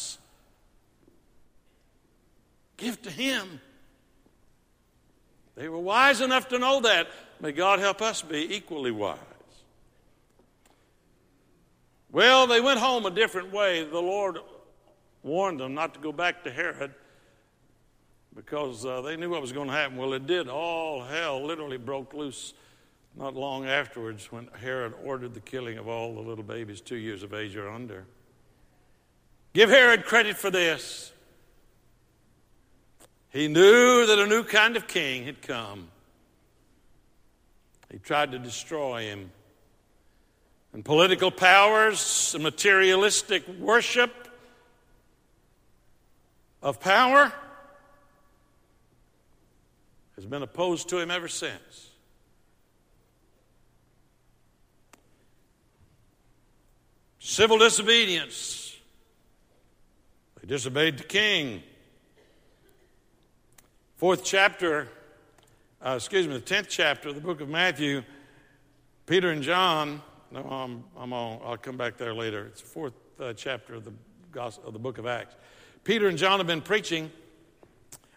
Give 2.78 3.00
to 3.02 3.10
Him. 3.10 3.60
They 5.54 5.68
were 5.68 5.78
wise 5.78 6.22
enough 6.22 6.48
to 6.48 6.58
know 6.58 6.80
that. 6.80 7.08
May 7.40 7.52
God 7.52 7.78
help 7.80 8.00
us 8.00 8.22
be 8.22 8.54
equally 8.54 8.90
wise. 8.90 9.18
Well, 12.10 12.46
they 12.46 12.60
went 12.60 12.80
home 12.80 13.04
a 13.04 13.10
different 13.10 13.52
way. 13.52 13.84
The 13.84 14.00
Lord 14.00 14.38
warned 15.22 15.60
them 15.60 15.74
not 15.74 15.94
to 15.94 16.00
go 16.00 16.10
back 16.10 16.44
to 16.44 16.50
Herod 16.50 16.94
because 18.34 18.86
uh, 18.86 19.02
they 19.02 19.16
knew 19.16 19.30
what 19.30 19.42
was 19.42 19.52
going 19.52 19.66
to 19.66 19.74
happen. 19.74 19.96
Well, 19.96 20.12
it 20.12 20.26
did. 20.26 20.48
All 20.48 21.02
hell 21.02 21.44
literally 21.44 21.76
broke 21.76 22.14
loose 22.14 22.54
not 23.16 23.34
long 23.34 23.66
afterwards 23.66 24.30
when 24.30 24.48
Herod 24.60 24.94
ordered 25.04 25.34
the 25.34 25.40
killing 25.40 25.76
of 25.76 25.88
all 25.88 26.14
the 26.14 26.20
little 26.20 26.44
babies 26.44 26.80
two 26.80 26.96
years 26.96 27.24
of 27.24 27.34
age 27.34 27.56
or 27.56 27.68
under. 27.68 28.06
Give 29.54 29.70
Herod 29.70 30.04
credit 30.04 30.36
for 30.36 30.50
this. 30.50 31.12
He 33.30 33.48
knew 33.48 34.06
that 34.06 34.18
a 34.18 34.26
new 34.26 34.42
kind 34.42 34.76
of 34.76 34.86
king 34.86 35.24
had 35.24 35.42
come. 35.42 35.88
He 37.90 37.98
tried 37.98 38.32
to 38.32 38.38
destroy 38.38 39.02
him. 39.02 39.30
And 40.72 40.84
political 40.84 41.30
powers 41.30 42.34
and 42.34 42.42
materialistic 42.42 43.48
worship 43.48 44.28
of 46.62 46.80
power 46.80 47.32
has 50.16 50.26
been 50.26 50.42
opposed 50.42 50.88
to 50.88 50.98
him 50.98 51.10
ever 51.10 51.28
since. 51.28 51.90
Civil 57.18 57.58
disobedience. 57.58 58.76
They 60.40 60.48
disobeyed 60.48 60.98
the 60.98 61.04
king. 61.04 61.62
Fourth 63.98 64.22
chapter, 64.22 64.86
uh, 65.84 65.94
excuse 65.96 66.28
me, 66.28 66.34
the 66.34 66.40
tenth 66.40 66.68
chapter 66.68 67.08
of 67.08 67.16
the 67.16 67.20
book 67.20 67.40
of 67.40 67.48
Matthew, 67.48 68.04
Peter 69.06 69.30
and 69.30 69.42
John. 69.42 70.00
No, 70.30 70.42
I'm, 70.42 70.84
I'm 70.96 71.12
on, 71.12 71.40
I'll 71.44 71.56
come 71.56 71.76
back 71.76 71.96
there 71.96 72.14
later. 72.14 72.46
It's 72.46 72.60
the 72.60 72.68
fourth 72.68 72.92
uh, 73.18 73.32
chapter 73.32 73.74
of 73.74 73.84
the, 73.84 73.92
gospel, 74.30 74.68
of 74.68 74.72
the 74.72 74.78
book 74.78 74.98
of 74.98 75.06
Acts. 75.08 75.34
Peter 75.82 76.06
and 76.06 76.16
John 76.16 76.38
have 76.38 76.46
been 76.46 76.60
preaching, 76.60 77.10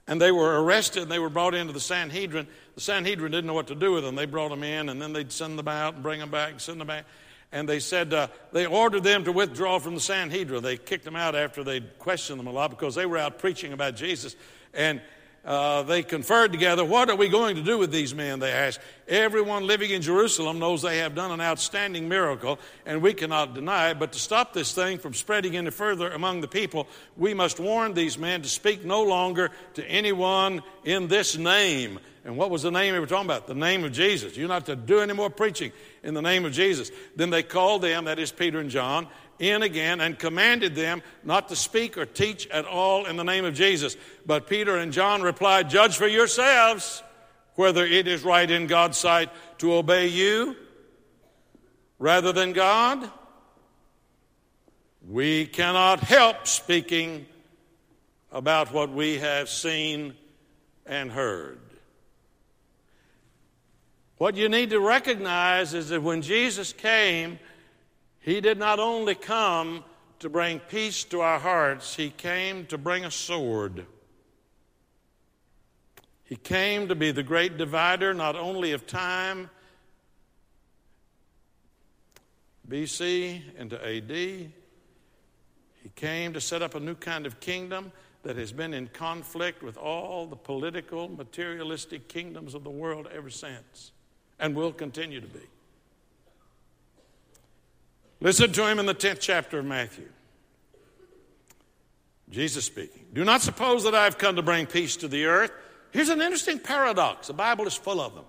and 0.05 0.21
they 0.21 0.31
were 0.31 0.63
arrested 0.63 1.01
and 1.01 1.11
they 1.11 1.17
were 1.17 1.31
brought 1.31 1.55
into 1.55 1.73
the 1.73 1.79
Sanhedrin. 1.79 2.45
The 2.75 2.81
Sanhedrin 2.81 3.31
didn't 3.31 3.47
know 3.47 3.55
what 3.55 3.69
to 3.69 3.75
do 3.75 3.91
with 3.91 4.03
them. 4.03 4.13
They 4.13 4.27
brought 4.27 4.49
them 4.49 4.61
in, 4.61 4.87
and 4.87 5.01
then 5.01 5.13
they'd 5.13 5.31
send 5.31 5.57
them 5.57 5.67
out 5.67 5.95
and 5.95 6.03
bring 6.03 6.19
them 6.19 6.29
back 6.29 6.51
and 6.51 6.61
send 6.61 6.79
them 6.79 6.89
back. 6.89 7.05
And 7.51 7.67
they 7.67 7.79
said, 7.79 8.13
uh, 8.13 8.27
they 8.51 8.67
ordered 8.67 9.03
them 9.03 9.23
to 9.23 9.31
withdraw 9.31 9.79
from 9.79 9.95
the 9.95 9.99
Sanhedrin. 9.99 10.61
They 10.61 10.77
kicked 10.77 11.05
them 11.05 11.15
out 11.15 11.33
after 11.33 11.63
they'd 11.63 11.97
questioned 11.97 12.39
them 12.39 12.45
a 12.45 12.51
lot 12.51 12.69
because 12.69 12.93
they 12.93 13.07
were 13.07 13.17
out 13.17 13.39
preaching 13.39 13.73
about 13.73 13.95
Jesus. 13.95 14.35
And 14.75 15.01
uh, 15.43 15.81
they 15.83 16.03
conferred 16.03 16.51
together, 16.51 16.85
What 16.85 17.09
are 17.09 17.15
we 17.15 17.27
going 17.27 17.55
to 17.55 17.63
do 17.63 17.77
with 17.77 17.91
these 17.91 18.13
men? 18.13 18.39
They 18.39 18.51
asked. 18.51 18.79
Everyone 19.07 19.65
living 19.65 19.89
in 19.89 20.01
Jerusalem 20.01 20.59
knows 20.59 20.81
they 20.83 20.99
have 20.99 21.15
done 21.15 21.31
an 21.31 21.41
outstanding 21.41 22.07
miracle, 22.07 22.59
and 22.85 23.01
we 23.01 23.13
cannot 23.13 23.55
deny 23.55 23.89
it. 23.89 23.99
But 23.99 24.11
to 24.13 24.19
stop 24.19 24.53
this 24.53 24.73
thing 24.73 24.99
from 24.99 25.13
spreading 25.13 25.57
any 25.57 25.71
further 25.71 26.11
among 26.11 26.41
the 26.41 26.47
people, 26.47 26.87
we 27.17 27.33
must 27.33 27.59
warn 27.59 27.93
these 27.93 28.17
men 28.17 28.43
to 28.43 28.49
speak 28.49 28.85
no 28.85 29.03
longer 29.03 29.49
to 29.73 29.85
anyone 29.85 30.61
in 30.85 31.07
this 31.07 31.35
name. 31.35 31.99
And 32.23 32.37
what 32.37 32.51
was 32.51 32.61
the 32.61 32.69
name 32.69 32.93
we 32.93 32.99
were 32.99 33.07
talking 33.07 33.25
about? 33.25 33.47
The 33.47 33.55
name 33.55 33.83
of 33.83 33.93
Jesus. 33.93 34.37
You're 34.37 34.47
not 34.47 34.67
to 34.67 34.75
do 34.75 34.99
any 34.99 35.13
more 35.13 35.31
preaching 35.31 35.71
in 36.03 36.13
the 36.13 36.21
name 36.21 36.45
of 36.45 36.51
Jesus. 36.51 36.91
Then 37.15 37.31
they 37.31 37.41
called 37.41 37.81
them, 37.81 38.05
that 38.05 38.19
is 38.19 38.31
Peter 38.31 38.59
and 38.59 38.69
John, 38.69 39.07
in 39.41 39.63
again 39.63 39.99
and 39.99 40.17
commanded 40.17 40.75
them 40.75 41.01
not 41.23 41.49
to 41.49 41.55
speak 41.55 41.97
or 41.97 42.05
teach 42.05 42.47
at 42.47 42.65
all 42.65 43.05
in 43.05 43.17
the 43.17 43.23
name 43.23 43.43
of 43.43 43.55
Jesus. 43.55 43.97
But 44.25 44.47
Peter 44.47 44.77
and 44.77 44.93
John 44.93 45.21
replied, 45.21 45.69
Judge 45.69 45.97
for 45.97 46.07
yourselves 46.07 47.03
whether 47.55 47.85
it 47.85 48.07
is 48.07 48.23
right 48.23 48.49
in 48.49 48.67
God's 48.67 48.97
sight 48.97 49.29
to 49.57 49.73
obey 49.73 50.07
you 50.07 50.55
rather 51.99 52.31
than 52.31 52.53
God. 52.53 53.09
We 55.07 55.47
cannot 55.47 55.99
help 55.99 56.47
speaking 56.47 57.25
about 58.31 58.71
what 58.71 58.91
we 58.91 59.17
have 59.17 59.49
seen 59.49 60.13
and 60.85 61.11
heard. 61.11 61.59
What 64.17 64.35
you 64.35 64.49
need 64.49 64.69
to 64.69 64.79
recognize 64.79 65.73
is 65.73 65.89
that 65.89 66.03
when 66.03 66.21
Jesus 66.21 66.73
came, 66.73 67.39
he 68.21 68.39
did 68.39 68.57
not 68.57 68.79
only 68.79 69.15
come 69.15 69.83
to 70.19 70.29
bring 70.29 70.59
peace 70.59 71.03
to 71.05 71.21
our 71.21 71.39
hearts, 71.39 71.95
He 71.95 72.11
came 72.11 72.67
to 72.67 72.77
bring 72.77 73.03
a 73.03 73.11
sword. 73.11 73.87
He 76.23 76.35
came 76.35 76.87
to 76.87 76.95
be 76.95 77.11
the 77.11 77.23
great 77.23 77.57
divider 77.57 78.13
not 78.13 78.35
only 78.35 78.71
of 78.71 78.85
time, 78.85 79.49
BC 82.69 83.41
into 83.57 83.83
AD. 83.83 84.11
He 84.11 84.51
came 85.95 86.33
to 86.33 86.39
set 86.39 86.61
up 86.61 86.75
a 86.75 86.79
new 86.79 86.95
kind 86.95 87.25
of 87.25 87.39
kingdom 87.39 87.91
that 88.21 88.37
has 88.37 88.51
been 88.51 88.75
in 88.75 88.87
conflict 88.87 89.63
with 89.63 89.77
all 89.77 90.27
the 90.27 90.35
political, 90.35 91.09
materialistic 91.09 92.07
kingdoms 92.07 92.53
of 92.53 92.63
the 92.63 92.69
world 92.69 93.09
ever 93.11 93.31
since, 93.31 93.91
and 94.39 94.55
will 94.55 94.71
continue 94.71 95.19
to 95.19 95.27
be. 95.27 95.41
Listen 98.21 98.51
to 98.53 98.67
him 98.67 98.79
in 98.79 98.85
the 98.85 98.95
10th 98.95 99.19
chapter 99.19 99.59
of 99.59 99.65
Matthew. 99.65 100.07
Jesus 102.29 102.63
speaking. 102.63 103.05
Do 103.11 103.25
not 103.25 103.41
suppose 103.41 103.83
that 103.83 103.95
I 103.95 104.05
have 104.05 104.17
come 104.17 104.37
to 104.37 104.41
bring 104.41 104.67
peace 104.67 104.95
to 104.97 105.07
the 105.07 105.25
earth. 105.25 105.51
Here's 105.91 106.09
an 106.09 106.21
interesting 106.21 106.59
paradox. 106.59 107.27
The 107.27 107.33
Bible 107.33 107.67
is 107.67 107.73
full 107.73 107.99
of 107.99 108.15
them. 108.15 108.23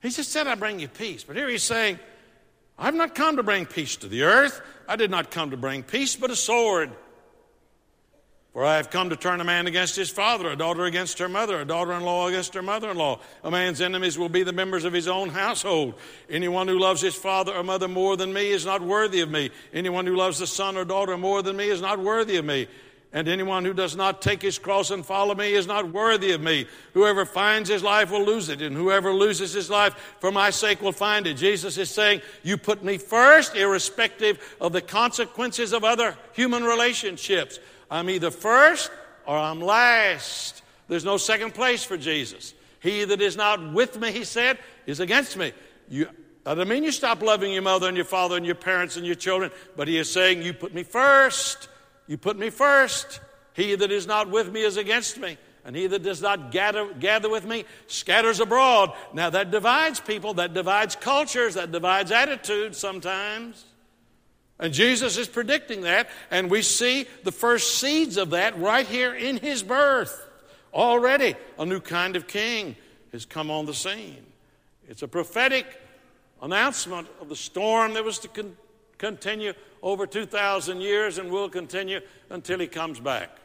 He 0.00 0.10
just 0.10 0.32
said, 0.32 0.46
I 0.46 0.54
bring 0.54 0.80
you 0.80 0.88
peace. 0.88 1.24
But 1.24 1.36
here 1.36 1.48
he's 1.48 1.62
saying, 1.62 1.98
I've 2.78 2.94
not 2.94 3.14
come 3.14 3.36
to 3.36 3.42
bring 3.42 3.66
peace 3.66 3.96
to 3.96 4.08
the 4.08 4.22
earth. 4.22 4.62
I 4.88 4.96
did 4.96 5.10
not 5.10 5.30
come 5.30 5.50
to 5.50 5.56
bring 5.56 5.82
peace, 5.82 6.16
but 6.16 6.30
a 6.30 6.36
sword. 6.36 6.90
For 8.54 8.64
I 8.64 8.76
have 8.76 8.88
come 8.88 9.10
to 9.10 9.16
turn 9.16 9.40
a 9.40 9.44
man 9.44 9.66
against 9.66 9.96
his 9.96 10.10
father, 10.10 10.48
a 10.48 10.54
daughter 10.54 10.84
against 10.84 11.18
her 11.18 11.28
mother, 11.28 11.60
a 11.60 11.64
daughter 11.64 11.92
in 11.92 12.04
law 12.04 12.28
against 12.28 12.54
her 12.54 12.62
mother 12.62 12.88
in 12.88 12.96
law. 12.96 13.18
A 13.42 13.50
man's 13.50 13.80
enemies 13.80 14.16
will 14.16 14.28
be 14.28 14.44
the 14.44 14.52
members 14.52 14.84
of 14.84 14.92
his 14.92 15.08
own 15.08 15.28
household. 15.28 15.94
Anyone 16.30 16.68
who 16.68 16.78
loves 16.78 17.00
his 17.00 17.16
father 17.16 17.52
or 17.52 17.64
mother 17.64 17.88
more 17.88 18.16
than 18.16 18.32
me 18.32 18.50
is 18.50 18.64
not 18.64 18.80
worthy 18.80 19.22
of 19.22 19.28
me. 19.28 19.50
Anyone 19.72 20.06
who 20.06 20.14
loves 20.14 20.38
the 20.38 20.46
son 20.46 20.76
or 20.76 20.84
daughter 20.84 21.18
more 21.18 21.42
than 21.42 21.56
me 21.56 21.68
is 21.68 21.80
not 21.80 21.98
worthy 21.98 22.36
of 22.36 22.44
me. 22.44 22.68
And 23.12 23.26
anyone 23.26 23.64
who 23.64 23.74
does 23.74 23.96
not 23.96 24.22
take 24.22 24.42
his 24.42 24.58
cross 24.58 24.92
and 24.92 25.04
follow 25.04 25.34
me 25.34 25.52
is 25.52 25.66
not 25.66 25.90
worthy 25.90 26.30
of 26.30 26.40
me. 26.40 26.68
Whoever 26.92 27.24
finds 27.24 27.68
his 27.68 27.82
life 27.82 28.12
will 28.12 28.24
lose 28.24 28.48
it, 28.48 28.62
and 28.62 28.76
whoever 28.76 29.12
loses 29.12 29.52
his 29.52 29.68
life 29.68 30.16
for 30.20 30.30
my 30.30 30.50
sake 30.50 30.80
will 30.80 30.92
find 30.92 31.26
it. 31.26 31.34
Jesus 31.34 31.76
is 31.76 31.90
saying, 31.90 32.22
You 32.44 32.56
put 32.56 32.84
me 32.84 32.98
first, 32.98 33.56
irrespective 33.56 34.56
of 34.60 34.72
the 34.72 34.80
consequences 34.80 35.72
of 35.72 35.82
other 35.82 36.16
human 36.32 36.62
relationships. 36.62 37.58
I'm 37.90 38.10
either 38.10 38.30
first 38.30 38.90
or 39.26 39.36
I'm 39.36 39.60
last. 39.60 40.62
There's 40.88 41.04
no 41.04 41.16
second 41.16 41.54
place 41.54 41.84
for 41.84 41.96
Jesus. 41.96 42.54
He 42.80 43.04
that 43.04 43.20
is 43.20 43.36
not 43.36 43.72
with 43.72 43.98
me, 43.98 44.12
he 44.12 44.24
said, 44.24 44.58
is 44.86 45.00
against 45.00 45.36
me. 45.36 45.52
You, 45.88 46.06
that 46.44 46.54
doesn't 46.54 46.68
mean 46.68 46.84
you 46.84 46.92
stop 46.92 47.22
loving 47.22 47.52
your 47.52 47.62
mother 47.62 47.88
and 47.88 47.96
your 47.96 48.04
father 48.04 48.36
and 48.36 48.44
your 48.44 48.54
parents 48.54 48.96
and 48.96 49.06
your 49.06 49.14
children, 49.14 49.50
but 49.76 49.88
he 49.88 49.96
is 49.96 50.12
saying, 50.12 50.42
You 50.42 50.52
put 50.52 50.74
me 50.74 50.82
first. 50.82 51.68
You 52.06 52.18
put 52.18 52.38
me 52.38 52.50
first. 52.50 53.20
He 53.54 53.74
that 53.74 53.90
is 53.90 54.06
not 54.06 54.30
with 54.30 54.52
me 54.52 54.62
is 54.62 54.76
against 54.76 55.18
me. 55.18 55.38
And 55.64 55.74
he 55.74 55.86
that 55.86 56.02
does 56.02 56.20
not 56.20 56.50
gather, 56.50 56.92
gather 56.92 57.30
with 57.30 57.46
me 57.46 57.64
scatters 57.86 58.40
abroad. 58.40 58.92
Now 59.14 59.30
that 59.30 59.50
divides 59.50 60.00
people, 60.00 60.34
that 60.34 60.52
divides 60.52 60.94
cultures, 60.96 61.54
that 61.54 61.72
divides 61.72 62.10
attitudes 62.10 62.76
sometimes. 62.76 63.64
And 64.64 64.72
Jesus 64.72 65.18
is 65.18 65.28
predicting 65.28 65.82
that, 65.82 66.08
and 66.30 66.50
we 66.50 66.62
see 66.62 67.06
the 67.22 67.30
first 67.30 67.78
seeds 67.80 68.16
of 68.16 68.30
that 68.30 68.58
right 68.58 68.86
here 68.86 69.14
in 69.14 69.36
his 69.36 69.62
birth. 69.62 70.26
Already, 70.72 71.34
a 71.58 71.66
new 71.66 71.80
kind 71.80 72.16
of 72.16 72.26
king 72.26 72.74
has 73.12 73.26
come 73.26 73.50
on 73.50 73.66
the 73.66 73.74
scene. 73.74 74.24
It's 74.88 75.02
a 75.02 75.06
prophetic 75.06 75.66
announcement 76.40 77.08
of 77.20 77.28
the 77.28 77.36
storm 77.36 77.92
that 77.92 78.04
was 78.04 78.18
to 78.20 78.28
con- 78.28 78.56
continue 78.96 79.52
over 79.82 80.06
2,000 80.06 80.80
years 80.80 81.18
and 81.18 81.30
will 81.30 81.50
continue 81.50 82.00
until 82.30 82.58
he 82.58 82.66
comes 82.66 82.98
back. 82.98 83.36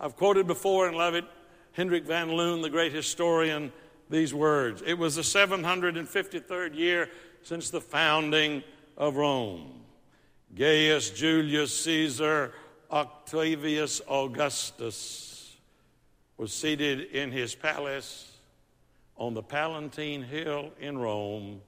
I've 0.00 0.16
quoted 0.16 0.46
before 0.46 0.88
and 0.88 0.96
love 0.96 1.14
it 1.14 1.26
Hendrik 1.72 2.04
van 2.04 2.32
Loon, 2.32 2.62
the 2.62 2.70
great 2.70 2.94
historian, 2.94 3.74
these 4.08 4.32
words. 4.32 4.82
It 4.86 4.94
was 4.94 5.16
the 5.16 5.22
753rd 5.22 6.74
year 6.74 7.10
since 7.42 7.68
the 7.68 7.82
founding 7.82 8.62
of 8.96 9.16
Rome. 9.16 9.81
Gaius 10.54 11.10
Julius 11.10 11.74
Caesar 11.84 12.52
Octavius 12.90 14.02
Augustus 14.06 15.56
was 16.36 16.52
seated 16.52 17.10
in 17.12 17.32
his 17.32 17.54
palace 17.54 18.36
on 19.16 19.32
the 19.32 19.42
Palatine 19.42 20.22
Hill 20.22 20.72
in 20.78 20.98
Rome, 20.98 21.62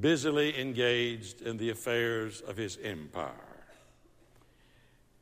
busily 0.00 0.58
engaged 0.58 1.42
in 1.42 1.58
the 1.58 1.68
affairs 1.70 2.40
of 2.40 2.56
his 2.56 2.78
empire. 2.82 3.34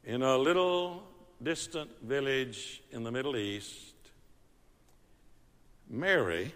In 0.04 0.22
a 0.22 0.36
little 0.36 1.02
distant 1.42 1.90
village 2.02 2.82
in 2.92 3.02
the 3.02 3.10
Middle 3.10 3.36
East, 3.36 3.94
Mary, 5.88 6.52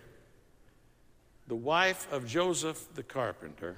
the 1.48 1.56
wife 1.56 2.06
of 2.12 2.26
Joseph 2.26 2.86
the 2.94 3.02
carpenter, 3.02 3.76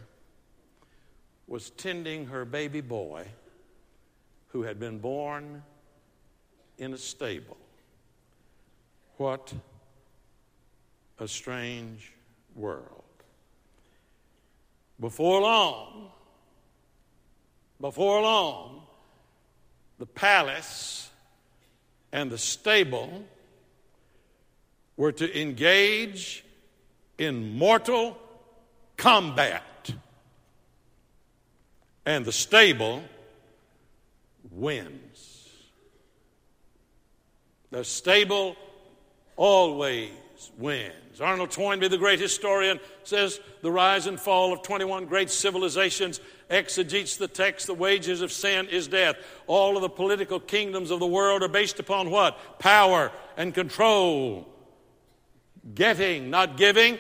was 1.53 1.69
tending 1.69 2.25
her 2.25 2.47
baby 2.47 2.81
boy 2.81 3.27
who 4.49 4.63
had 4.63 4.81
been 4.81 4.99
born 4.99 5.63
in 6.79 6.95
a 6.95 6.97
stable. 6.97 7.59
What 9.19 9.53
a 11.19 11.29
strange 11.29 12.11
world. 12.55 13.05
Before 14.99 15.43
long, 15.43 16.11
before 17.79 18.23
long, 18.23 18.85
the 19.99 20.07
palace 20.07 21.11
and 22.13 22.31
the 22.31 22.39
stable 22.39 23.25
were 24.97 25.13
to 25.13 25.39
engage 25.39 26.47
in 27.19 27.59
mortal 27.59 28.17
combat 28.97 29.63
and 32.05 32.25
the 32.25 32.33
stable 32.33 33.03
wins. 34.51 35.49
The 37.71 37.85
stable 37.85 38.57
always 39.37 40.11
wins. 40.59 41.21
Arnold 41.21 41.51
Toynbee, 41.51 41.89
the 41.89 41.99
great 41.99 42.19
historian, 42.21 42.81
says 43.05 43.41
the 43.61 43.71
rise 43.71 44.07
and 44.07 44.19
fall 44.19 44.53
of 44.53 44.63
21 44.63 45.07
great 45.07 45.31
civilizations 45.31 46.21
exegetes 46.51 47.17
the 47.17 47.29
text 47.29 47.67
the 47.67 47.75
wages 47.75 48.21
of 48.23 48.33
sin 48.33 48.69
is 48.69 48.89
death. 48.89 49.17
All 49.47 49.77
of 49.77 49.83
the 49.83 49.89
political 49.89 50.41
kingdoms 50.41 50.91
of 50.91 51.01
the 51.01 51.07
world 51.07 51.43
are 51.43 51.49
based 51.49 51.79
upon 51.79 52.11
what? 52.11 52.59
Power 52.59 53.13
and 53.37 53.55
control. 53.55 54.49
Getting, 55.75 56.31
not 56.31 56.57
giving. 56.57 56.99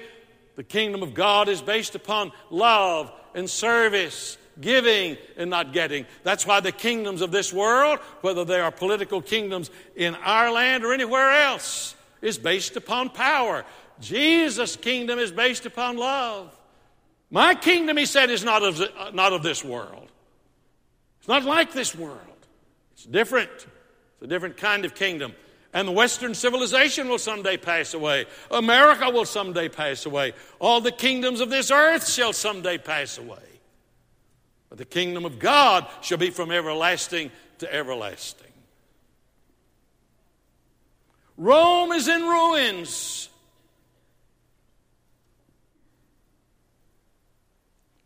The 0.56 0.64
kingdom 0.64 1.02
of 1.02 1.14
God 1.14 1.48
is 1.48 1.60
based 1.60 1.94
upon 1.94 2.32
love 2.50 3.12
and 3.34 3.48
service 3.48 4.36
giving 4.60 5.16
and 5.36 5.50
not 5.50 5.72
getting. 5.72 6.06
That's 6.22 6.46
why 6.46 6.60
the 6.60 6.72
kingdoms 6.72 7.20
of 7.20 7.30
this 7.30 7.52
world, 7.52 7.98
whether 8.20 8.44
they 8.44 8.60
are 8.60 8.70
political 8.70 9.22
kingdoms 9.22 9.70
in 9.96 10.14
our 10.16 10.50
land 10.50 10.84
or 10.84 10.92
anywhere 10.92 11.30
else, 11.30 11.94
is 12.20 12.38
based 12.38 12.76
upon 12.76 13.10
power. 13.10 13.64
Jesus' 14.00 14.76
kingdom 14.76 15.18
is 15.18 15.32
based 15.32 15.66
upon 15.66 15.96
love. 15.96 16.56
My 17.30 17.54
kingdom, 17.54 17.96
he 17.96 18.06
said, 18.06 18.30
is 18.30 18.44
not 18.44 18.62
of, 18.62 18.80
uh, 18.80 19.10
not 19.12 19.32
of 19.32 19.42
this 19.42 19.64
world. 19.64 20.08
It's 21.18 21.28
not 21.28 21.44
like 21.44 21.72
this 21.72 21.94
world. 21.94 22.18
It's 22.92 23.04
different. 23.04 23.50
It's 23.50 24.22
a 24.22 24.26
different 24.26 24.56
kind 24.56 24.84
of 24.84 24.94
kingdom. 24.94 25.34
And 25.72 25.88
the 25.88 25.92
Western 25.92 26.34
civilization 26.34 27.08
will 27.08 27.18
someday 27.18 27.56
pass 27.56 27.94
away. 27.94 28.26
America 28.50 29.08
will 29.08 29.24
someday 29.24 29.70
pass 29.70 30.04
away. 30.04 30.34
All 30.58 30.82
the 30.82 30.92
kingdoms 30.92 31.40
of 31.40 31.48
this 31.48 31.70
earth 31.70 32.06
shall 32.06 32.34
someday 32.34 32.76
pass 32.76 33.16
away. 33.16 33.51
But 34.72 34.78
the 34.78 34.86
kingdom 34.86 35.26
of 35.26 35.38
God 35.38 35.86
shall 36.00 36.16
be 36.16 36.30
from 36.30 36.50
everlasting 36.50 37.30
to 37.58 37.70
everlasting. 37.70 38.50
Rome 41.36 41.92
is 41.92 42.08
in 42.08 42.22
ruins. 42.22 43.28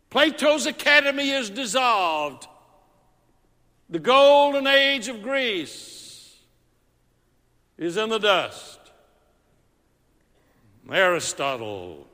Plato's 0.09 0.65
academy 0.65 1.29
is 1.29 1.49
dissolved. 1.49 2.49
The 3.89 3.99
golden 3.99 4.67
age 4.67 5.07
of 5.07 5.23
Greece 5.23 6.35
is 7.77 7.95
in 7.95 8.09
the 8.09 8.19
dust. 8.19 8.79
Aristotle 10.91 12.09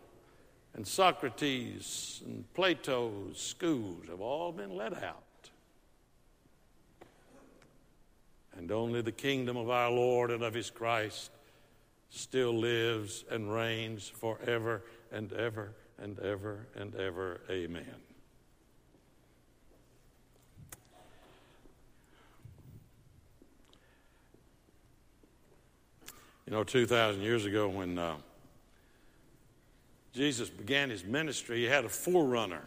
and 0.76 0.88
Socrates 0.88 2.22
and 2.26 2.52
Plato's 2.54 3.40
schools 3.40 4.06
have 4.10 4.22
all 4.22 4.52
been 4.52 4.76
let 4.76 4.94
out. 5.04 5.24
And 8.58 8.72
only 8.72 9.02
the 9.02 9.12
kingdom 9.12 9.58
of 9.58 9.70
our 9.70 9.92
Lord 9.92 10.32
and 10.32 10.44
of 10.44 10.54
his 10.54 10.70
Christ 10.70 11.32
still 12.10 12.58
lives 12.58 13.26
and 13.30 13.52
reigns 13.52 14.08
forever 14.08 14.84
and 15.12 15.32
ever 15.34 15.74
and 15.98 16.20
ever 16.20 16.68
and 16.76 16.96
ever. 16.96 17.42
Amen. 17.50 17.86
You 26.46 26.52
know, 26.52 26.64
2,000 26.64 27.22
years 27.22 27.46
ago 27.46 27.70
when 27.70 27.98
uh, 27.98 28.16
Jesus 30.14 30.50
began 30.50 30.90
his 30.90 31.04
ministry, 31.04 31.58
he 31.58 31.66
had 31.66 31.86
a 31.86 31.90
forerunner 31.90 32.64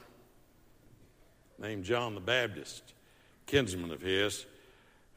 named 1.58 1.84
John 1.84 2.14
the 2.14 2.20
Baptist, 2.20 2.94
kinsman 3.46 3.90
of 3.90 4.00
his. 4.00 4.46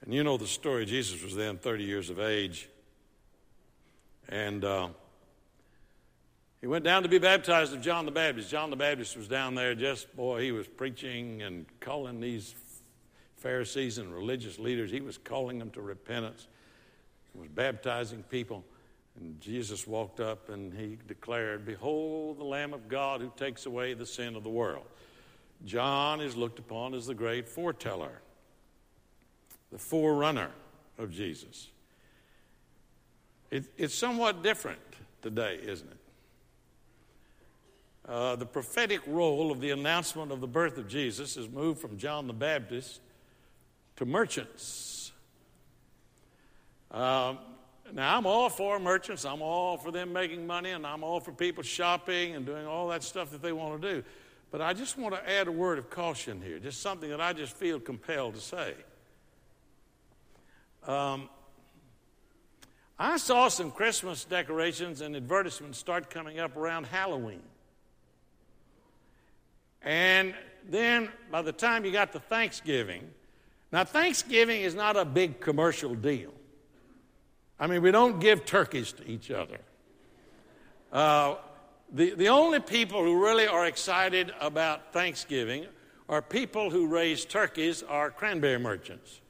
And 0.01 0.13
you 0.13 0.23
know 0.23 0.37
the 0.37 0.47
story. 0.47 0.85
Jesus 0.85 1.21
was 1.23 1.35
then 1.35 1.57
30 1.57 1.83
years 1.83 2.09
of 2.09 2.19
age. 2.19 2.69
And 4.29 4.63
uh, 4.63 4.89
he 6.61 6.67
went 6.67 6.85
down 6.85 7.03
to 7.03 7.09
be 7.09 7.17
baptized 7.17 7.73
of 7.73 7.81
John 7.81 8.05
the 8.05 8.11
Baptist. 8.11 8.49
John 8.49 8.69
the 8.69 8.75
Baptist 8.75 9.17
was 9.17 9.27
down 9.27 9.55
there 9.55 9.75
just, 9.75 10.15
boy, 10.15 10.41
he 10.41 10.51
was 10.51 10.67
preaching 10.67 11.41
and 11.41 11.65
calling 11.79 12.19
these 12.19 12.53
Pharisees 13.39 13.97
and 13.97 14.13
religious 14.13 14.59
leaders, 14.59 14.91
he 14.91 15.01
was 15.01 15.17
calling 15.17 15.59
them 15.59 15.71
to 15.71 15.81
repentance. 15.81 16.47
He 17.33 17.39
was 17.39 17.47
baptizing 17.49 18.23
people. 18.23 18.65
And 19.19 19.39
Jesus 19.41 19.85
walked 19.85 20.19
up 20.19 20.49
and 20.49 20.73
he 20.73 20.97
declared, 21.07 21.65
Behold 21.65 22.39
the 22.39 22.45
Lamb 22.45 22.73
of 22.73 22.87
God 22.87 23.21
who 23.21 23.31
takes 23.35 23.65
away 23.65 23.93
the 23.93 24.05
sin 24.05 24.35
of 24.35 24.43
the 24.43 24.49
world. 24.49 24.85
John 25.65 26.21
is 26.21 26.37
looked 26.37 26.59
upon 26.59 26.93
as 26.93 27.05
the 27.05 27.13
great 27.13 27.49
foreteller, 27.49 28.21
the 29.71 29.77
forerunner 29.77 30.51
of 30.97 31.11
Jesus. 31.11 31.69
It, 33.51 33.65
it's 33.77 33.95
somewhat 33.95 34.41
different 34.41 34.79
today, 35.21 35.59
isn't 35.61 35.89
it? 35.89 35.97
Uh, 38.07 38.35
the 38.35 38.45
prophetic 38.45 39.01
role 39.05 39.51
of 39.51 39.59
the 39.59 39.71
announcement 39.71 40.31
of 40.31 40.39
the 40.39 40.47
birth 40.47 40.77
of 40.77 40.87
Jesus 40.87 41.35
has 41.35 41.49
moved 41.49 41.79
from 41.79 41.97
John 41.97 42.25
the 42.27 42.33
Baptist 42.33 43.01
to 43.97 44.05
merchants. 44.05 45.11
Uh, 46.89 47.35
now, 47.93 48.17
I'm 48.17 48.25
all 48.25 48.49
for 48.49 48.79
merchants. 48.79 49.25
I'm 49.25 49.41
all 49.41 49.77
for 49.77 49.91
them 49.91 50.13
making 50.13 50.45
money, 50.45 50.71
and 50.71 50.85
I'm 50.85 51.03
all 51.03 51.19
for 51.19 51.31
people 51.31 51.63
shopping 51.63 52.35
and 52.35 52.45
doing 52.45 52.65
all 52.65 52.87
that 52.89 53.03
stuff 53.03 53.31
that 53.31 53.41
they 53.41 53.51
want 53.51 53.81
to 53.81 53.95
do. 53.95 54.03
But 54.51 54.61
I 54.61 54.73
just 54.73 54.97
want 54.97 55.15
to 55.15 55.29
add 55.29 55.47
a 55.47 55.51
word 55.51 55.77
of 55.77 55.89
caution 55.89 56.41
here, 56.41 56.59
just 56.59 56.81
something 56.81 57.09
that 57.09 57.21
I 57.21 57.33
just 57.33 57.55
feel 57.55 57.79
compelled 57.79 58.35
to 58.35 58.41
say. 58.41 58.73
Um, 60.87 61.29
I 62.97 63.17
saw 63.17 63.47
some 63.47 63.71
Christmas 63.71 64.25
decorations 64.25 65.01
and 65.01 65.15
advertisements 65.15 65.77
start 65.77 66.09
coming 66.09 66.39
up 66.39 66.57
around 66.57 66.85
Halloween. 66.85 67.43
And 69.81 70.33
then 70.67 71.09
by 71.31 71.41
the 71.41 71.53
time 71.53 71.85
you 71.85 71.91
got 71.91 72.11
to 72.13 72.19
Thanksgiving, 72.19 73.09
now 73.71 73.83
Thanksgiving 73.83 74.61
is 74.61 74.75
not 74.75 74.97
a 74.97 75.05
big 75.05 75.39
commercial 75.39 75.95
deal. 75.95 76.33
I 77.59 77.67
mean, 77.67 77.81
we 77.81 77.91
don't 77.91 78.19
give 78.19 78.45
turkeys 78.45 78.93
to 78.93 79.09
each 79.09 79.31
other. 79.31 79.57
Uh, 80.91 81.35
the, 81.91 82.13
the 82.15 82.29
only 82.29 82.59
people 82.59 83.03
who 83.03 83.21
really 83.21 83.47
are 83.47 83.65
excited 83.65 84.31
about 84.39 84.93
Thanksgiving 84.93 85.65
are 86.07 86.21
people 86.21 86.69
who 86.69 86.87
raise 86.87 87.25
turkeys 87.25 87.83
are 87.83 88.09
cranberry 88.09 88.59
merchants. 88.59 89.21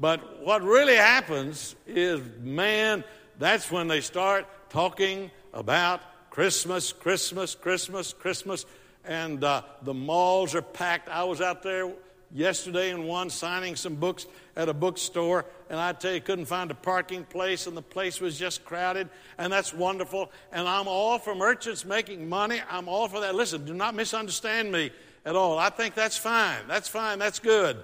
But 0.00 0.42
what 0.42 0.62
really 0.62 0.96
happens 0.96 1.76
is, 1.86 2.20
man, 2.40 3.04
that's 3.38 3.70
when 3.70 3.88
they 3.88 4.00
start 4.00 4.46
talking 4.70 5.30
about 5.52 6.00
Christmas, 6.30 6.92
Christmas, 6.92 7.54
Christmas, 7.54 8.14
Christmas, 8.14 8.64
and 9.04 9.44
uh, 9.44 9.62
the 9.82 9.92
malls 9.92 10.54
are 10.54 10.62
packed. 10.62 11.08
I 11.08 11.24
was 11.24 11.40
out 11.40 11.62
there 11.62 11.92
yesterday 12.32 12.90
in 12.90 13.04
one 13.04 13.30
signing 13.30 13.76
some 13.76 13.94
books 13.94 14.26
at 14.56 14.68
a 14.68 14.74
bookstore, 14.74 15.44
and 15.70 15.78
I 15.78 15.92
tell 15.92 16.12
you, 16.12 16.20
couldn't 16.20 16.46
find 16.46 16.70
a 16.70 16.74
parking 16.74 17.24
place, 17.24 17.66
and 17.66 17.76
the 17.76 17.82
place 17.82 18.20
was 18.20 18.38
just 18.38 18.64
crowded, 18.64 19.08
and 19.38 19.52
that's 19.52 19.72
wonderful. 19.72 20.30
And 20.52 20.68
I'm 20.68 20.88
all 20.88 21.18
for 21.18 21.34
merchants 21.34 21.84
making 21.84 22.28
money. 22.28 22.60
I'm 22.70 22.88
all 22.88 23.08
for 23.08 23.20
that. 23.20 23.34
Listen, 23.34 23.64
do 23.64 23.74
not 23.74 23.94
misunderstand 23.94 24.72
me 24.72 24.90
at 25.24 25.36
all. 25.36 25.58
I 25.58 25.70
think 25.70 25.94
that's 25.94 26.16
fine. 26.16 26.60
That's 26.66 26.88
fine. 26.88 27.18
That's 27.18 27.38
good. 27.38 27.78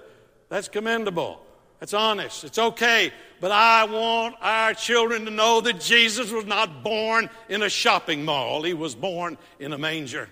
That's 0.49 0.67
commendable. 0.67 1.41
That's 1.79 1.93
honest. 1.93 2.43
It's 2.43 2.59
okay. 2.59 3.13
But 3.39 3.51
I 3.51 3.85
want 3.85 4.35
our 4.41 4.73
children 4.73 5.25
to 5.25 5.31
know 5.31 5.61
that 5.61 5.79
Jesus 5.79 6.31
was 6.31 6.45
not 6.45 6.83
born 6.83 7.29
in 7.47 7.63
a 7.63 7.69
shopping 7.69 8.25
mall, 8.25 8.63
he 8.63 8.73
was 8.73 8.95
born 8.95 9.37
in 9.59 9.73
a 9.73 9.77
manger. 9.77 10.29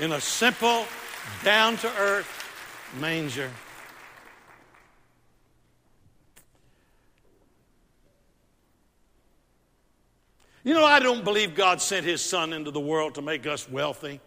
In 0.00 0.10
a 0.10 0.20
simple, 0.20 0.86
down 1.42 1.76
to 1.78 1.88
earth 1.98 2.44
manger. 3.00 3.50
You 10.64 10.72
know, 10.72 10.84
I 10.84 10.98
don't 10.98 11.24
believe 11.24 11.54
God 11.54 11.82
sent 11.82 12.06
his 12.06 12.22
son 12.22 12.54
into 12.54 12.70
the 12.70 12.80
world 12.80 13.16
to 13.16 13.22
make 13.22 13.46
us 13.46 13.68
wealthy. 13.68 14.20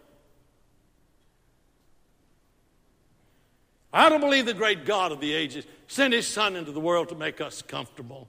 I 3.92 4.08
don't 4.08 4.20
believe 4.20 4.46
the 4.46 4.54
great 4.54 4.84
God 4.84 5.10
of 5.10 5.20
the 5.20 5.32
ages 5.32 5.66
sent 5.88 6.14
his 6.14 6.26
son 6.26 6.54
into 6.54 6.70
the 6.70 6.80
world 6.80 7.08
to 7.08 7.16
make 7.16 7.40
us 7.40 7.62
comfortable. 7.62 8.28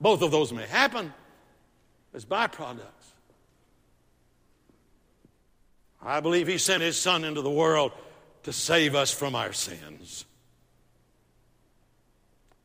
Both 0.00 0.22
of 0.22 0.30
those 0.30 0.52
may 0.52 0.66
happen 0.66 1.12
as 2.14 2.24
byproducts. 2.24 2.99
I 6.02 6.20
believe 6.20 6.46
he 6.46 6.58
sent 6.58 6.82
his 6.82 6.96
son 6.96 7.24
into 7.24 7.42
the 7.42 7.50
world 7.50 7.92
to 8.44 8.52
save 8.52 8.94
us 8.94 9.12
from 9.12 9.34
our 9.34 9.52
sins. 9.52 10.24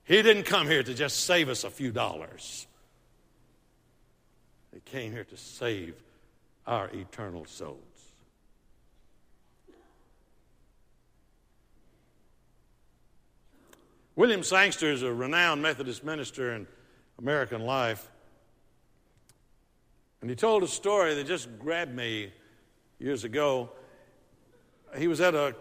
He 0.06 0.22
didn't 0.22 0.44
come 0.44 0.68
here 0.68 0.84
to 0.84 0.94
just 0.94 1.26
save 1.26 1.50
us 1.50 1.64
a 1.64 1.70
few 1.70 1.92
dollars. 1.92 2.68
He 4.74 4.80
came 4.82 5.12
here 5.12 5.24
to 5.26 5.38
save 5.38 5.96
our 6.68 6.90
eternal 6.94 7.46
souls. 7.46 7.80
William 14.16 14.44
Sangster 14.44 14.92
is 14.92 15.02
a 15.02 15.12
renowned 15.12 15.62
Methodist 15.62 16.04
minister 16.04 16.54
in 16.54 16.68
American 17.20 17.62
life. 17.62 18.10
And 20.22 20.30
he 20.30 20.36
told 20.36 20.64
a 20.64 20.68
story 20.68 21.16
that 21.16 21.28
just 21.28 21.50
grabbed 21.60 21.94
me 21.94 22.32
years 23.00 23.24
ago. 23.24 23.70
He 24.98 25.08
was 25.08 25.22
at 25.22 25.36
a 25.36 25.56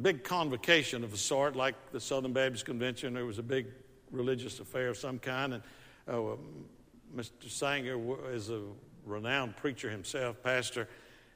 big 0.00 0.24
convocation 0.24 1.04
of 1.04 1.12
a 1.12 1.16
sort, 1.16 1.56
like 1.56 1.74
the 1.92 2.00
Southern 2.00 2.32
Baptist 2.32 2.64
Convention. 2.64 3.14
There 3.14 3.26
was 3.26 3.38
a 3.38 3.42
big 3.42 3.66
religious 4.10 4.60
affair 4.60 4.88
of 4.88 4.96
some 4.96 5.18
kind, 5.18 5.54
and 5.54 5.62
uh, 6.06 6.36
Mr. 7.14 7.48
Sangster 7.48 7.98
is 8.32 8.50
a 8.50 8.62
renowned 9.04 9.56
preacher 9.56 9.90
himself, 9.90 10.42
pastor, 10.42 10.88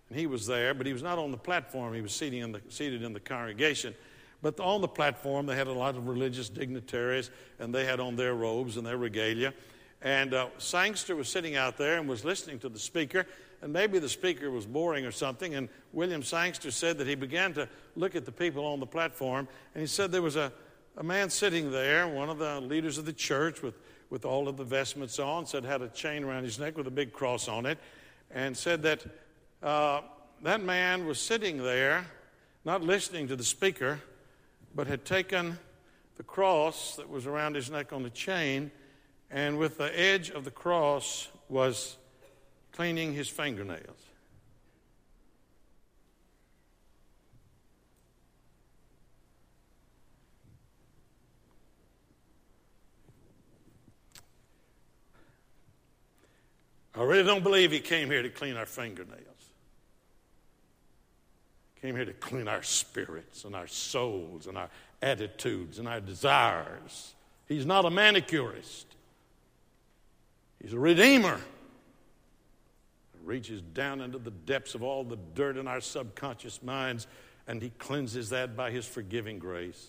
and 0.09 0.19
he 0.19 0.27
was 0.27 0.47
there, 0.47 0.75
but 0.75 0.87
he 0.87 0.93
was 0.93 1.03
not 1.03 1.19
on 1.19 1.31
the 1.31 1.39
platform. 1.39 1.95
He 1.95 2.01
was 2.01 2.13
seated 2.13 2.43
in 2.43 2.53
the, 2.53 2.61
seated 2.69 3.03
in 3.03 3.13
the 3.13 3.21
congregation. 3.21 3.95
But 4.43 4.59
on 4.59 4.81
the 4.81 4.89
platform, 4.89 5.47
they 5.47 5.55
had 5.55 5.69
a 5.69 5.73
lot 5.73 5.97
of 5.97 6.09
religious 6.09 6.49
dignitaries, 6.49 7.31
and 7.59 7.75
they 7.75 7.85
had 7.85 8.01
on 8.01 8.17
their 8.17 8.35
robes 8.35 8.77
and 8.77 8.87
their 8.87 8.97
regalia. 8.97 9.55
And 10.03 10.35
uh, 10.35 10.49
Sangster 10.59 11.15
was 11.15 11.29
sitting 11.29 11.55
out 11.55 11.79
there 11.79 11.99
and 11.99 12.09
was 12.09 12.25
listening 12.25 12.59
to 12.61 12.69
the 12.69 12.79
speaker, 12.79 13.27
and 13.63 13.73
maybe 13.73 14.01
the 14.01 14.09
speaker 14.09 14.51
was 14.51 14.67
boring 14.67 15.07
or 15.07 15.13
something. 15.13 15.55
And 15.55 15.69
William 15.93 16.23
Sangster 16.23 16.73
said 16.73 16.99
that 16.99 17.07
he 17.07 17.15
began 17.15 17.55
to 17.55 17.69
look 17.97 18.17
at 18.17 18.27
the 18.27 18.33
people 18.33 18.67
on 18.67 18.81
the 18.81 18.87
platform, 18.87 19.49
and 19.75 19.81
he 19.81 19.87
said 19.87 20.11
there 20.11 20.21
was 20.21 20.37
a, 20.37 20.53
a 20.97 21.03
man 21.03 21.31
sitting 21.31 21.71
there, 21.71 22.09
one 22.09 22.29
of 22.29 22.39
the 22.39 22.61
leaders 22.61 22.99
of 22.99 23.07
the 23.07 23.13
church 23.13 23.63
with, 23.63 23.75
with 24.11 24.25
all 24.25 24.49
of 24.49 24.57
the 24.57 24.65
vestments 24.65 25.19
on, 25.19 25.47
said 25.47 25.65
had 25.65 25.81
a 25.81 25.89
chain 25.89 26.25
around 26.25 26.43
his 26.43 26.59
neck 26.59 26.77
with 26.77 26.89
a 26.89 26.91
big 26.91 27.13
cross 27.13 27.49
on 27.49 27.65
it, 27.65 27.79
and 28.33 28.57
said 28.57 28.83
that 28.83 29.05
uh, 29.63 30.01
that 30.43 30.61
man 30.61 31.07
was 31.07 31.21
sitting 31.21 31.63
there, 31.63 32.05
not 32.65 32.83
listening 32.83 33.29
to 33.29 33.37
the 33.37 33.45
speaker, 33.45 34.01
but 34.75 34.89
had 34.89 35.05
taken 35.05 35.57
the 36.17 36.23
cross 36.25 36.97
that 36.97 37.09
was 37.09 37.27
around 37.27 37.55
his 37.55 37.71
neck 37.71 37.93
on 37.93 38.03
the 38.03 38.11
chain, 38.11 38.73
and 39.31 39.57
with 39.57 39.79
the 39.79 39.99
edge 39.99 40.31
of 40.31 40.45
the 40.45 40.51
cross 40.51 41.29
was 41.49 41.97
cleaning 42.73 43.13
his 43.13 43.29
fingernails. 43.29 44.03
I 56.95 57.05
really 57.05 57.25
don't 57.25 57.43
believe 57.43 57.73
he 57.73 57.81
came 57.81 58.11
here 58.11 58.23
to 58.23 58.29
clean 58.29 58.57
our 58.57 58.67
fingernails. 58.67 59.19
He 61.75 61.81
came 61.81 61.97
here 61.97 62.05
to 62.05 62.13
clean 62.13 62.49
our 62.49 62.63
spirits 62.63 63.45
and 63.45 63.57
our 63.57 63.67
souls 63.67 64.47
and 64.47 64.59
our 64.59 64.69
attitudes 65.01 65.79
and 65.79 65.89
our 65.89 66.01
desires. 66.01 67.15
He's 67.49 67.67
not 67.67 67.87
a 67.87 67.91
manicurist. 67.91 68.85
He's 70.63 70.75
a 70.75 70.79
redeemer 70.79 71.41
reaches 73.25 73.63
down 73.63 74.01
into 74.01 74.19
the 74.19 74.31
depths 74.31 74.75
of 74.75 74.83
all 74.83 75.05
the 75.05 75.19
dirt 75.35 75.57
in 75.57 75.67
our 75.67 75.81
subconscious 75.81 76.63
minds, 76.63 77.07
and 77.47 77.63
He 77.63 77.71
cleanses 77.71 78.31
that 78.31 78.57
by 78.57 78.71
His 78.71 78.87
forgiving 78.87 79.39
grace. 79.39 79.89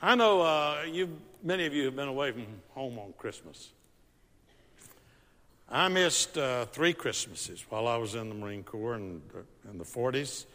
I 0.00 0.14
know 0.14 0.42
uh, 0.42 0.84
you, 0.88 1.18
many 1.42 1.66
of 1.66 1.74
you 1.74 1.86
have 1.86 1.96
been 1.96 2.08
away 2.08 2.30
from 2.30 2.46
home 2.70 3.00
on 3.00 3.12
Christmas. 3.18 3.72
I 5.68 5.88
missed 5.88 6.38
uh, 6.38 6.66
three 6.66 6.94
Christmases 6.94 7.64
while 7.68 7.88
I 7.88 7.96
was 7.96 8.14
in 8.14 8.28
the 8.28 8.34
Marine 8.34 8.62
Corps 8.62 8.94
in, 8.94 9.20
in 9.68 9.76
the 9.76 9.84
40s. 9.84 10.46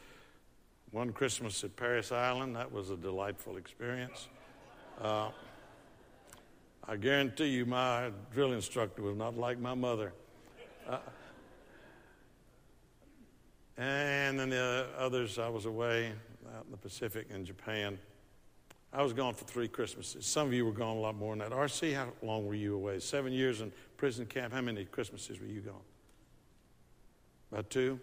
One 0.92 1.12
Christmas 1.12 1.64
at 1.64 1.76
Parris 1.76 2.12
Island, 2.12 2.56
that 2.56 2.72
was 2.72 2.90
a 2.90 2.96
delightful 2.96 3.58
experience. 3.58 4.28
Uh, 5.04 5.28
I 6.88 6.96
guarantee 6.96 7.48
you, 7.48 7.66
my 7.66 8.12
drill 8.34 8.54
instructor 8.54 9.02
was 9.02 9.18
not 9.18 9.38
like 9.38 9.60
my 9.60 9.74
mother. 9.74 10.14
Uh, 10.90 11.00
and 13.78 14.40
then 14.40 14.50
the 14.50 14.88
others, 14.98 15.40
I 15.40 15.50
was 15.50 15.66
away 15.66 16.14
out 16.56 16.64
in 16.64 16.72
the 16.72 16.78
Pacific 16.78 17.28
in 17.32 17.44
Japan. 17.44 18.00
I 18.94 19.04
was 19.04 19.12
gone 19.12 19.34
for 19.34 19.44
three 19.44 19.68
Christmases. 19.68 20.26
Some 20.26 20.48
of 20.48 20.54
you 20.54 20.66
were 20.66 20.72
gone 20.72 20.96
a 20.96 21.00
lot 21.02 21.18
more 21.18 21.36
than 21.36 21.40
that. 21.40 21.52
RC, 21.52 21.94
how 21.94 22.08
long 22.22 22.48
were 22.48 22.56
you 22.56 22.76
away? 22.76 23.00
Seven 23.00 23.34
years 23.34 23.60
in 23.60 23.74
prison 23.98 24.26
camp. 24.26 24.54
How 24.54 24.62
many 24.62 24.86
Christmases 24.86 25.38
were 25.42 25.48
you 25.48 25.60
gone? 25.60 25.76
About 27.52 27.70
two. 27.70 28.00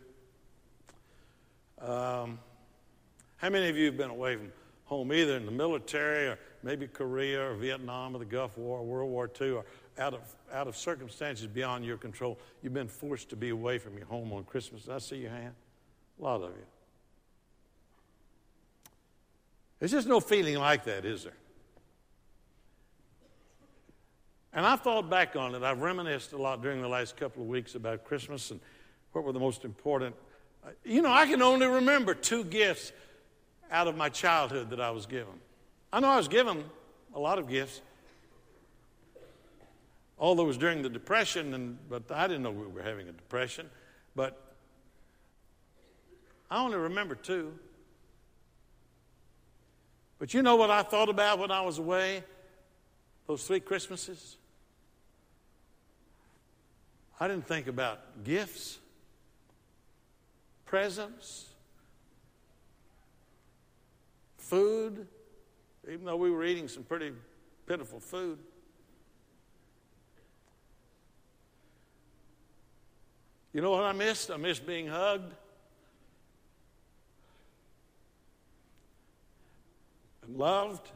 Um, 1.80 2.38
how 3.38 3.48
many 3.48 3.70
of 3.70 3.76
you 3.78 3.86
have 3.86 3.96
been 3.96 4.10
away 4.10 4.36
from 4.36 4.52
home, 4.84 5.14
either 5.14 5.38
in 5.38 5.46
the 5.46 5.52
military 5.52 6.26
or 6.26 6.38
maybe 6.62 6.86
Korea 6.86 7.50
or 7.50 7.54
Vietnam 7.54 8.14
or 8.14 8.18
the 8.18 8.24
Gulf 8.24 8.56
War 8.58 8.78
or 8.78 8.84
World 8.84 9.10
War 9.10 9.30
II, 9.40 9.50
or 9.50 9.64
out 9.98 10.14
of, 10.14 10.20
out 10.52 10.68
of 10.68 10.76
circumstances 10.76 11.46
beyond 11.46 11.84
your 11.84 11.96
control, 11.96 12.38
you've 12.62 12.74
been 12.74 12.88
forced 12.88 13.28
to 13.30 13.36
be 13.36 13.50
away 13.50 13.78
from 13.78 13.96
your 13.96 14.06
home 14.06 14.32
on 14.32 14.44
Christmas. 14.44 14.82
Did 14.82 14.94
I 14.94 14.98
see 14.98 15.16
your 15.16 15.30
hand? 15.30 15.54
A 16.18 16.22
lot 16.22 16.42
of 16.42 16.50
you. 16.50 16.66
There's 19.78 19.92
just 19.92 20.06
no 20.06 20.20
feeling 20.20 20.56
like 20.56 20.84
that, 20.84 21.04
is 21.04 21.24
there? 21.24 21.32
And 24.52 24.66
I've 24.66 24.80
thought 24.80 25.08
back 25.08 25.36
on 25.36 25.54
it. 25.54 25.62
I've 25.62 25.80
reminisced 25.80 26.32
a 26.32 26.36
lot 26.36 26.60
during 26.60 26.82
the 26.82 26.88
last 26.88 27.16
couple 27.16 27.42
of 27.42 27.48
weeks 27.48 27.76
about 27.76 28.04
Christmas 28.04 28.50
and 28.50 28.60
what 29.12 29.24
were 29.24 29.32
the 29.32 29.40
most 29.40 29.64
important. 29.64 30.14
Uh, 30.64 30.70
you 30.84 31.02
know, 31.02 31.12
I 31.12 31.26
can 31.26 31.40
only 31.40 31.66
remember 31.66 32.14
two 32.14 32.44
gifts 32.44 32.92
out 33.70 33.86
of 33.86 33.96
my 33.96 34.08
childhood 34.08 34.70
that 34.70 34.80
I 34.80 34.90
was 34.90 35.06
given. 35.06 35.34
I 35.92 36.00
know 36.00 36.08
I 36.08 36.16
was 36.16 36.28
given 36.28 36.64
a 37.14 37.18
lot 37.18 37.38
of 37.38 37.48
gifts. 37.48 37.80
Although 40.18 40.44
it 40.44 40.48
was 40.48 40.58
during 40.58 40.82
the 40.82 40.90
Depression, 40.90 41.54
and, 41.54 41.78
but 41.88 42.02
I 42.10 42.26
didn't 42.26 42.42
know 42.42 42.50
we 42.50 42.66
were 42.66 42.82
having 42.82 43.08
a 43.08 43.12
depression. 43.12 43.70
But 44.14 44.38
I 46.50 46.62
only 46.62 46.76
remember 46.76 47.14
two. 47.14 47.52
But 50.18 50.34
you 50.34 50.42
know 50.42 50.56
what 50.56 50.70
I 50.70 50.82
thought 50.82 51.08
about 51.08 51.38
when 51.38 51.50
I 51.50 51.62
was 51.62 51.78
away 51.78 52.22
those 53.26 53.46
three 53.46 53.60
Christmases? 53.60 54.36
I 57.18 57.26
didn't 57.26 57.46
think 57.46 57.66
about 57.66 58.24
gifts, 58.24 58.78
presents, 60.66 61.46
food, 64.36 65.06
even 65.88 66.04
though 66.04 66.16
we 66.16 66.30
were 66.30 66.44
eating 66.44 66.68
some 66.68 66.82
pretty 66.82 67.12
pitiful 67.66 68.00
food. 68.00 68.38
You 73.52 73.60
know 73.60 73.70
what 73.70 73.84
I 73.84 73.92
missed? 73.92 74.30
I 74.30 74.36
missed 74.36 74.66
being 74.66 74.86
hugged. 74.86 75.34
And 80.22 80.36
loved. 80.36 80.88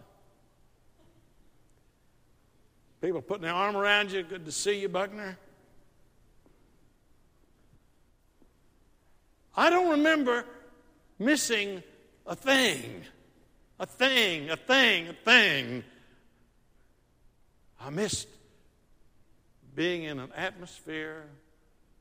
People 3.00 3.22
putting 3.22 3.42
their 3.42 3.52
arm 3.52 3.76
around 3.76 4.12
you. 4.12 4.22
Good 4.22 4.44
to 4.44 4.52
see 4.52 4.80
you, 4.80 4.88
Buckner. 4.88 5.36
I 9.56 9.70
don't 9.70 9.90
remember 9.90 10.44
missing 11.18 11.82
a 12.26 12.34
thing 12.34 13.02
a 13.78 13.86
thing, 13.86 14.50
a 14.50 14.56
thing, 14.56 15.08
a 15.08 15.12
thing. 15.12 15.84
I 17.80 17.90
missed 17.90 18.28
being 19.74 20.04
in 20.04 20.18
an 20.18 20.30
atmosphere 20.36 21.24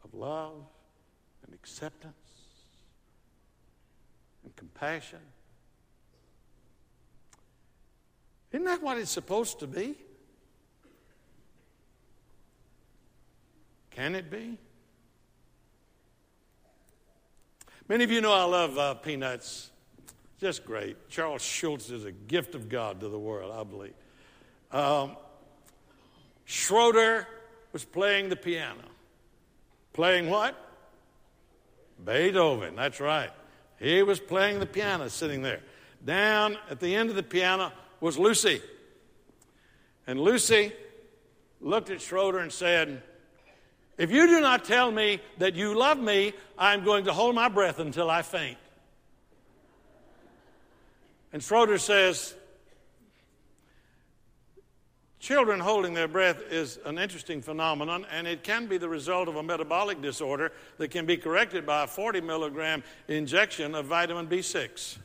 of 0.03 0.13
love 0.13 0.53
and 1.45 1.53
acceptance 1.53 2.13
and 4.43 4.55
compassion. 4.55 5.19
Isn't 8.51 8.65
that 8.65 8.83
what 8.83 8.99
it's 8.99 9.09
supposed 9.09 9.59
to 9.61 9.67
be? 9.67 9.95
Can 13.89 14.15
it 14.15 14.29
be? 14.29 14.57
Many 17.87 18.03
of 18.03 18.11
you 18.11 18.21
know 18.21 18.31
I 18.31 18.43
love 18.43 18.77
uh, 18.77 18.93
peanuts. 18.95 19.69
Just 20.43 20.65
great. 20.65 21.09
Charles 21.09 21.41
Schulz 21.41 21.89
is 21.89 22.03
a 22.03 22.11
gift 22.11 22.53
of 22.53 22.67
God 22.67 22.99
to 22.99 23.07
the 23.07 23.17
world, 23.17 23.53
I 23.57 23.63
believe. 23.63 23.93
Um, 24.73 25.15
Schroeder 26.43 27.25
was 27.71 27.85
playing 27.85 28.27
the 28.27 28.35
piano. 28.35 28.83
Playing 29.93 30.29
what? 30.29 30.53
Beethoven, 32.03 32.75
that's 32.75 32.99
right. 32.99 33.29
He 33.79 34.03
was 34.03 34.19
playing 34.19 34.59
the 34.59 34.65
piano 34.65 35.07
sitting 35.07 35.43
there. 35.43 35.61
Down 36.03 36.57
at 36.69 36.81
the 36.81 36.93
end 36.93 37.09
of 37.09 37.15
the 37.15 37.23
piano 37.23 37.71
was 38.01 38.17
Lucy. 38.19 38.61
And 40.07 40.19
Lucy 40.19 40.73
looked 41.61 41.89
at 41.89 42.01
Schroeder 42.01 42.39
and 42.39 42.51
said, 42.51 43.01
If 43.97 44.11
you 44.11 44.27
do 44.27 44.41
not 44.41 44.65
tell 44.65 44.91
me 44.91 45.21
that 45.37 45.55
you 45.55 45.73
love 45.73 45.99
me, 45.99 46.33
I'm 46.57 46.83
going 46.83 47.05
to 47.05 47.13
hold 47.13 47.33
my 47.33 47.47
breath 47.47 47.79
until 47.79 48.09
I 48.09 48.23
faint. 48.23 48.57
And 51.33 51.43
Schroeder 51.43 51.79
says, 51.79 52.35
Children 55.19 55.61
holding 55.61 55.93
their 55.93 56.09
breath 56.09 56.41
is 56.51 56.77
an 56.85 56.99
interesting 56.99 57.41
phenomenon, 57.41 58.05
and 58.11 58.27
it 58.27 58.43
can 58.43 58.67
be 58.67 58.77
the 58.77 58.89
result 58.89 59.29
of 59.29 59.37
a 59.37 59.41
metabolic 59.41 60.01
disorder 60.01 60.51
that 60.77 60.91
can 60.91 61.05
be 61.05 61.15
corrected 61.15 61.65
by 61.65 61.85
a 61.85 61.87
40 61.87 62.19
milligram 62.21 62.83
injection 63.07 63.73
of 63.73 63.85
vitamin 63.85 64.27
B6. 64.27 64.97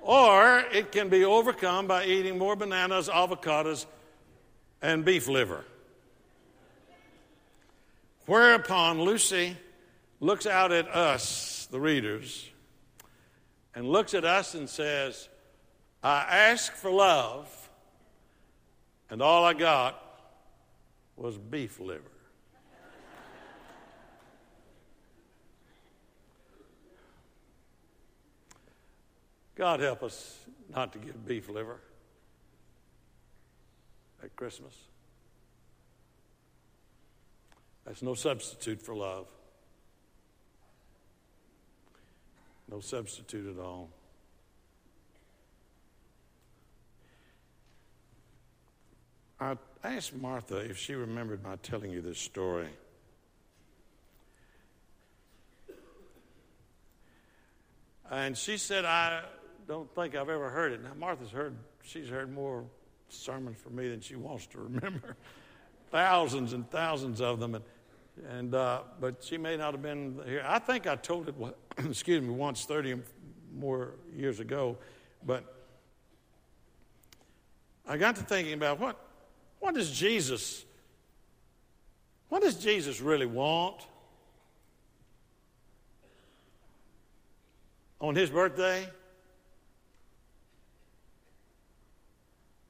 Or 0.00 0.64
it 0.72 0.90
can 0.90 1.08
be 1.08 1.24
overcome 1.24 1.86
by 1.86 2.04
eating 2.04 2.36
more 2.36 2.56
bananas, 2.56 3.08
avocados, 3.08 3.86
and 4.82 5.04
beef 5.04 5.28
liver. 5.28 5.64
Whereupon 8.26 9.00
Lucy 9.00 9.56
looks 10.18 10.46
out 10.46 10.72
at 10.72 10.88
us, 10.88 11.68
the 11.70 11.78
readers, 11.78 12.50
and 13.76 13.86
looks 13.86 14.14
at 14.14 14.24
us 14.24 14.54
and 14.54 14.68
says, 14.68 15.28
I 16.02 16.22
asked 16.22 16.72
for 16.72 16.90
love, 16.90 17.46
and 19.10 19.20
all 19.20 19.44
I 19.44 19.52
got 19.52 20.02
was 21.14 21.36
beef 21.36 21.78
liver. 21.78 22.02
God 29.54 29.80
help 29.80 30.02
us 30.02 30.38
not 30.74 30.92
to 30.94 30.98
give 30.98 31.26
beef 31.26 31.48
liver 31.48 31.80
at 34.22 34.34
Christmas. 34.36 34.74
That's 37.84 38.02
no 38.02 38.14
substitute 38.14 38.82
for 38.82 38.94
love. 38.94 39.26
No 42.70 42.80
substitute 42.80 43.56
at 43.56 43.62
all. 43.62 43.90
I 49.38 49.56
asked 49.84 50.14
Martha 50.14 50.56
if 50.56 50.78
she 50.78 50.94
remembered 50.94 51.44
my 51.44 51.56
telling 51.56 51.90
you 51.90 52.00
this 52.00 52.18
story. 52.18 52.68
And 58.10 58.36
she 58.36 58.56
said, 58.56 58.84
I 58.84 59.22
don't 59.66 59.92
think 59.94 60.14
I've 60.14 60.28
ever 60.28 60.48
heard 60.48 60.72
it. 60.72 60.82
Now, 60.82 60.94
Martha's 60.98 61.30
heard, 61.30 61.56
she's 61.82 62.08
heard 62.08 62.32
more 62.32 62.64
sermons 63.08 63.58
from 63.58 63.76
me 63.76 63.88
than 63.88 64.00
she 64.00 64.16
wants 64.16 64.46
to 64.48 64.58
remember. 64.58 65.16
thousands 65.90 66.52
and 66.52 66.68
thousands 66.70 67.20
of 67.20 67.40
them. 67.40 67.56
And, 67.56 67.64
and 68.28 68.54
uh, 68.54 68.82
but 69.00 69.22
she 69.22 69.38
may 69.38 69.56
not 69.56 69.72
have 69.72 69.82
been 69.82 70.20
here. 70.26 70.44
I 70.46 70.58
think 70.58 70.86
I 70.86 70.96
told 70.96 71.28
it, 71.28 71.34
excuse 71.84 72.22
me, 72.22 72.30
once 72.30 72.64
30 72.64 73.02
more 73.54 73.94
years 74.14 74.40
ago. 74.40 74.76
But 75.24 75.44
I 77.86 77.96
got 77.96 78.16
to 78.16 78.22
thinking 78.22 78.54
about 78.54 78.80
what, 78.80 78.98
what 79.60 79.74
does 79.74 79.90
Jesus, 79.90 80.64
what 82.28 82.42
does 82.42 82.56
Jesus 82.56 83.00
really 83.00 83.26
want? 83.26 83.76
On 88.00 88.14
his 88.14 88.30
birthday? 88.30 88.86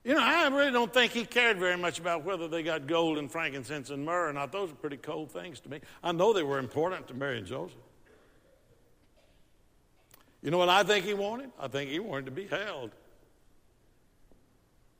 You 0.04 0.14
know, 0.14 0.22
I 0.22 0.46
really 0.48 0.70
don't 0.70 0.94
think 0.94 1.10
he 1.10 1.24
cared 1.24 1.58
very 1.58 1.76
much 1.76 1.98
about 1.98 2.24
whether 2.24 2.46
they 2.46 2.62
got 2.62 2.86
gold 2.86 3.18
and 3.18 3.30
frankincense 3.30 3.90
and 3.90 4.04
myrrh 4.04 4.28
or 4.28 4.32
not. 4.32 4.52
Those 4.52 4.70
are 4.70 4.76
pretty 4.76 4.98
cold 4.98 5.32
things 5.32 5.58
to 5.60 5.68
me. 5.68 5.80
I 6.00 6.12
know 6.12 6.32
they 6.32 6.44
were 6.44 6.60
important 6.60 7.08
to 7.08 7.14
Mary 7.14 7.38
and 7.38 7.46
Joseph. 7.46 7.76
You 10.42 10.50
know 10.50 10.58
what 10.58 10.68
I 10.68 10.82
think 10.82 11.04
he 11.04 11.14
wanted? 11.14 11.50
I 11.58 11.68
think 11.68 11.90
he 11.90 11.98
wanted 11.98 12.26
to 12.26 12.30
be 12.30 12.46
held 12.46 12.90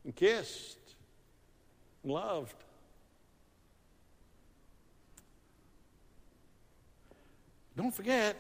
and 0.05 0.15
kissed 0.15 0.79
and 2.03 2.13
loved. 2.13 2.55
Don't 7.77 7.95
forget, 7.95 8.37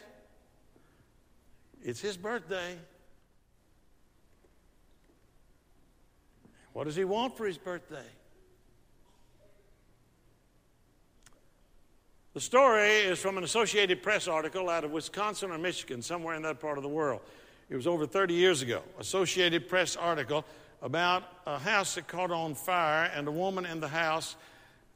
it's 1.84 2.00
his 2.00 2.16
birthday. 2.16 2.76
What 6.72 6.84
does 6.84 6.96
he 6.96 7.04
want 7.04 7.36
for 7.36 7.46
his 7.46 7.58
birthday? 7.58 8.06
The 12.36 12.42
story 12.42 12.90
is 12.90 13.18
from 13.18 13.38
an 13.38 13.44
Associated 13.44 14.02
Press 14.02 14.28
article 14.28 14.68
out 14.68 14.84
of 14.84 14.90
Wisconsin 14.90 15.50
or 15.52 15.56
Michigan, 15.56 16.02
somewhere 16.02 16.34
in 16.34 16.42
that 16.42 16.60
part 16.60 16.76
of 16.76 16.82
the 16.82 16.88
world. 16.90 17.22
It 17.70 17.76
was 17.76 17.86
over 17.86 18.06
30 18.06 18.34
years 18.34 18.60
ago. 18.60 18.82
Associated 18.98 19.70
Press 19.70 19.96
article 19.96 20.44
about 20.82 21.22
a 21.46 21.58
house 21.58 21.94
that 21.94 22.08
caught 22.08 22.30
on 22.30 22.54
fire, 22.54 23.10
and 23.14 23.26
a 23.26 23.30
woman 23.30 23.64
in 23.64 23.80
the 23.80 23.88
house 23.88 24.36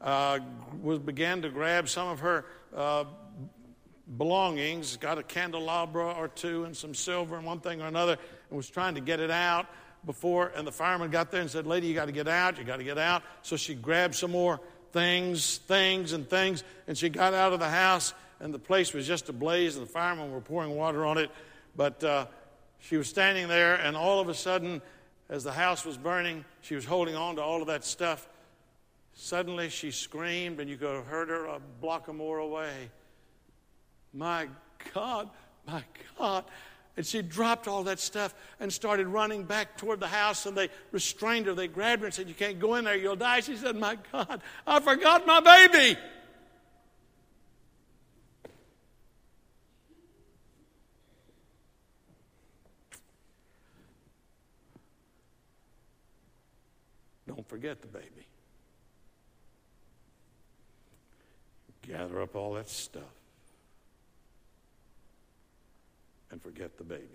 uh, 0.02 0.40
was 0.82 0.98
began 0.98 1.40
to 1.40 1.48
grab 1.48 1.88
some 1.88 2.08
of 2.08 2.20
her 2.20 2.44
uh, 2.76 3.04
belongings, 4.18 4.98
got 4.98 5.16
a 5.16 5.22
candelabra 5.22 6.12
or 6.12 6.28
two 6.28 6.64
and 6.64 6.76
some 6.76 6.94
silver 6.94 7.38
and 7.38 7.46
one 7.46 7.60
thing 7.60 7.80
or 7.80 7.86
another, 7.86 8.18
and 8.50 8.56
was 8.58 8.68
trying 8.68 8.96
to 8.96 9.00
get 9.00 9.18
it 9.18 9.30
out 9.30 9.64
before, 10.04 10.52
and 10.56 10.66
the 10.66 10.72
fireman 10.72 11.10
got 11.10 11.30
there 11.30 11.40
and 11.40 11.50
said, 11.50 11.66
Lady, 11.66 11.86
you 11.86 11.94
got 11.94 12.04
to 12.04 12.12
get 12.12 12.28
out, 12.28 12.58
you 12.58 12.64
got 12.64 12.76
to 12.76 12.84
get 12.84 12.98
out. 12.98 13.22
So 13.40 13.56
she 13.56 13.74
grabbed 13.74 14.14
some 14.14 14.30
more 14.30 14.60
things, 14.92 15.58
things, 15.58 16.12
and 16.12 16.28
things, 16.28 16.64
and 16.86 16.96
she 16.96 17.08
got 17.08 17.34
out 17.34 17.52
of 17.52 17.60
the 17.60 17.68
house, 17.68 18.14
and 18.40 18.52
the 18.52 18.58
place 18.58 18.92
was 18.92 19.06
just 19.06 19.28
ablaze, 19.28 19.76
and 19.76 19.86
the 19.86 19.90
firemen 19.90 20.32
were 20.32 20.40
pouring 20.40 20.74
water 20.76 21.04
on 21.04 21.18
it. 21.18 21.30
But 21.76 22.02
uh, 22.02 22.26
she 22.78 22.96
was 22.96 23.08
standing 23.08 23.48
there, 23.48 23.76
and 23.76 23.96
all 23.96 24.20
of 24.20 24.28
a 24.28 24.34
sudden, 24.34 24.82
as 25.28 25.44
the 25.44 25.52
house 25.52 25.84
was 25.84 25.96
burning, 25.96 26.44
she 26.60 26.74
was 26.74 26.84
holding 26.84 27.14
on 27.14 27.36
to 27.36 27.42
all 27.42 27.60
of 27.60 27.68
that 27.68 27.84
stuff. 27.84 28.28
Suddenly, 29.14 29.68
she 29.68 29.90
screamed, 29.90 30.60
and 30.60 30.68
you 30.68 30.76
could 30.76 30.94
have 30.94 31.06
heard 31.06 31.28
her 31.28 31.46
a 31.46 31.60
block 31.80 32.08
or 32.08 32.14
more 32.14 32.38
away. 32.38 32.90
My 34.12 34.48
God, 34.94 35.28
my 35.66 35.84
God. 36.18 36.44
And 37.00 37.06
she 37.06 37.22
dropped 37.22 37.66
all 37.66 37.84
that 37.84 37.98
stuff 37.98 38.34
and 38.60 38.70
started 38.70 39.06
running 39.06 39.44
back 39.44 39.78
toward 39.78 40.00
the 40.00 40.06
house, 40.06 40.44
and 40.44 40.54
they 40.54 40.68
restrained 40.92 41.46
her. 41.46 41.54
They 41.54 41.66
grabbed 41.66 42.00
her 42.02 42.06
and 42.06 42.14
said, 42.14 42.28
You 42.28 42.34
can't 42.34 42.58
go 42.58 42.74
in 42.74 42.84
there, 42.84 42.94
you'll 42.94 43.16
die. 43.16 43.40
She 43.40 43.56
said, 43.56 43.74
My 43.74 43.96
God, 44.12 44.42
I 44.66 44.80
forgot 44.80 45.26
my 45.26 45.40
baby. 45.40 45.98
Don't 57.26 57.48
forget 57.48 57.80
the 57.80 57.88
baby. 57.88 58.26
Gather 61.80 62.20
up 62.20 62.36
all 62.36 62.52
that 62.52 62.68
stuff 62.68 63.19
and 66.30 66.42
forget 66.42 66.76
the 66.76 66.84
baby. 66.84 67.06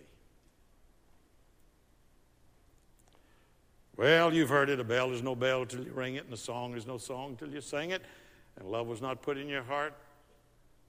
Well, 3.97 4.33
you've 4.33 4.49
heard 4.49 4.69
it. 4.69 4.79
A 4.79 4.83
bell 4.83 5.11
is 5.13 5.21
no 5.21 5.35
bell 5.35 5.65
till 5.65 5.83
you 5.83 5.93
ring 5.93 6.15
it, 6.15 6.25
and 6.25 6.33
a 6.33 6.37
song 6.37 6.75
is 6.75 6.85
no 6.85 6.97
song 6.97 7.37
till 7.37 7.49
you 7.49 7.61
sing 7.61 7.91
it. 7.91 8.01
And 8.57 8.69
love 8.69 8.87
was 8.87 9.01
not 9.01 9.21
put 9.21 9.37
in 9.37 9.47
your 9.47 9.63
heart 9.63 9.93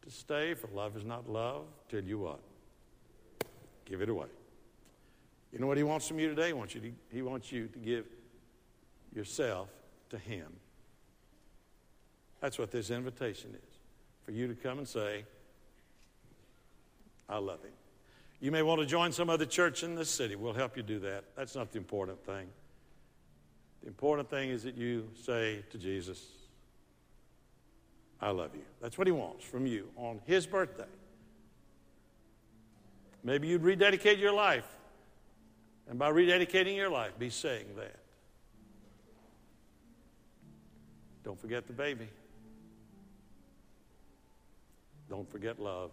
to 0.03 0.11
stay, 0.11 0.55
for 0.55 0.69
love 0.69 0.97
is 0.97 1.05
not 1.05 1.29
love 1.29 1.65
till 1.89 2.03
you 2.03 2.19
what? 2.19 2.41
Give 3.85 4.01
it 4.01 4.09
away. 4.09 4.27
You 5.53 5.61
know 5.61 5.69
what 5.69 5.77
he 5.77 5.85
wants 5.85 6.09
from 6.09 6.19
you 6.19 6.29
today? 6.29 6.49
He 6.49 6.53
wants 6.53 6.75
you 6.75 6.81
to, 6.81 6.93
he 7.11 7.23
wants 7.23 7.53
you 7.53 7.69
to 7.69 7.79
give 7.79 8.07
yourself 9.15 9.69
to 10.11 10.19
him. 10.19 10.47
That's 12.41 12.59
what 12.59 12.71
this 12.71 12.91
invitation 12.91 13.51
is 13.55 13.79
for 14.25 14.33
you 14.33 14.49
to 14.49 14.55
come 14.55 14.79
and 14.79 14.87
say, 14.87 15.25
I 17.29 17.39
love 17.39 17.63
him. 17.63 17.73
You 18.47 18.53
may 18.53 18.63
want 18.63 18.81
to 18.81 18.87
join 18.87 19.11
some 19.11 19.29
other 19.29 19.45
church 19.45 19.83
in 19.83 19.97
this 19.97 20.09
city. 20.09 20.37
We'll 20.37 20.53
help 20.53 20.77
you 20.77 20.85
do 20.85 21.01
that. 21.01 21.25
That's 21.35 21.57
not 21.57 21.73
the 21.73 21.79
important 21.79 22.25
thing. 22.25 22.47
The 23.83 23.89
important 23.89 24.31
thing 24.31 24.51
is 24.51 24.63
that 24.63 24.77
you 24.77 25.09
say 25.21 25.65
to 25.71 25.79
Jesus, 25.79 26.25
I 28.21 28.31
love 28.31 28.51
you. 28.55 28.63
That's 28.81 28.97
what 28.97 29.09
he 29.09 29.13
wants 29.13 29.45
from 29.45 29.67
you 29.67 29.89
on 29.97 30.21
his 30.27 30.47
birthday. 30.47 30.87
Maybe 33.25 33.49
you'd 33.49 33.65
rededicate 33.65 34.21
your 34.21 34.33
life. 34.33 34.77
And 35.91 35.99
by 35.99 36.13
rededicating 36.13 36.77
your 36.77 36.89
life, 36.89 37.19
be 37.19 37.31
saying 37.31 37.67
that. 37.77 37.99
Don't 41.25 41.41
forget 41.41 41.67
the 41.67 41.73
baby. 41.73 42.07
Don't 45.11 45.29
forget 45.29 45.59
love. 45.59 45.91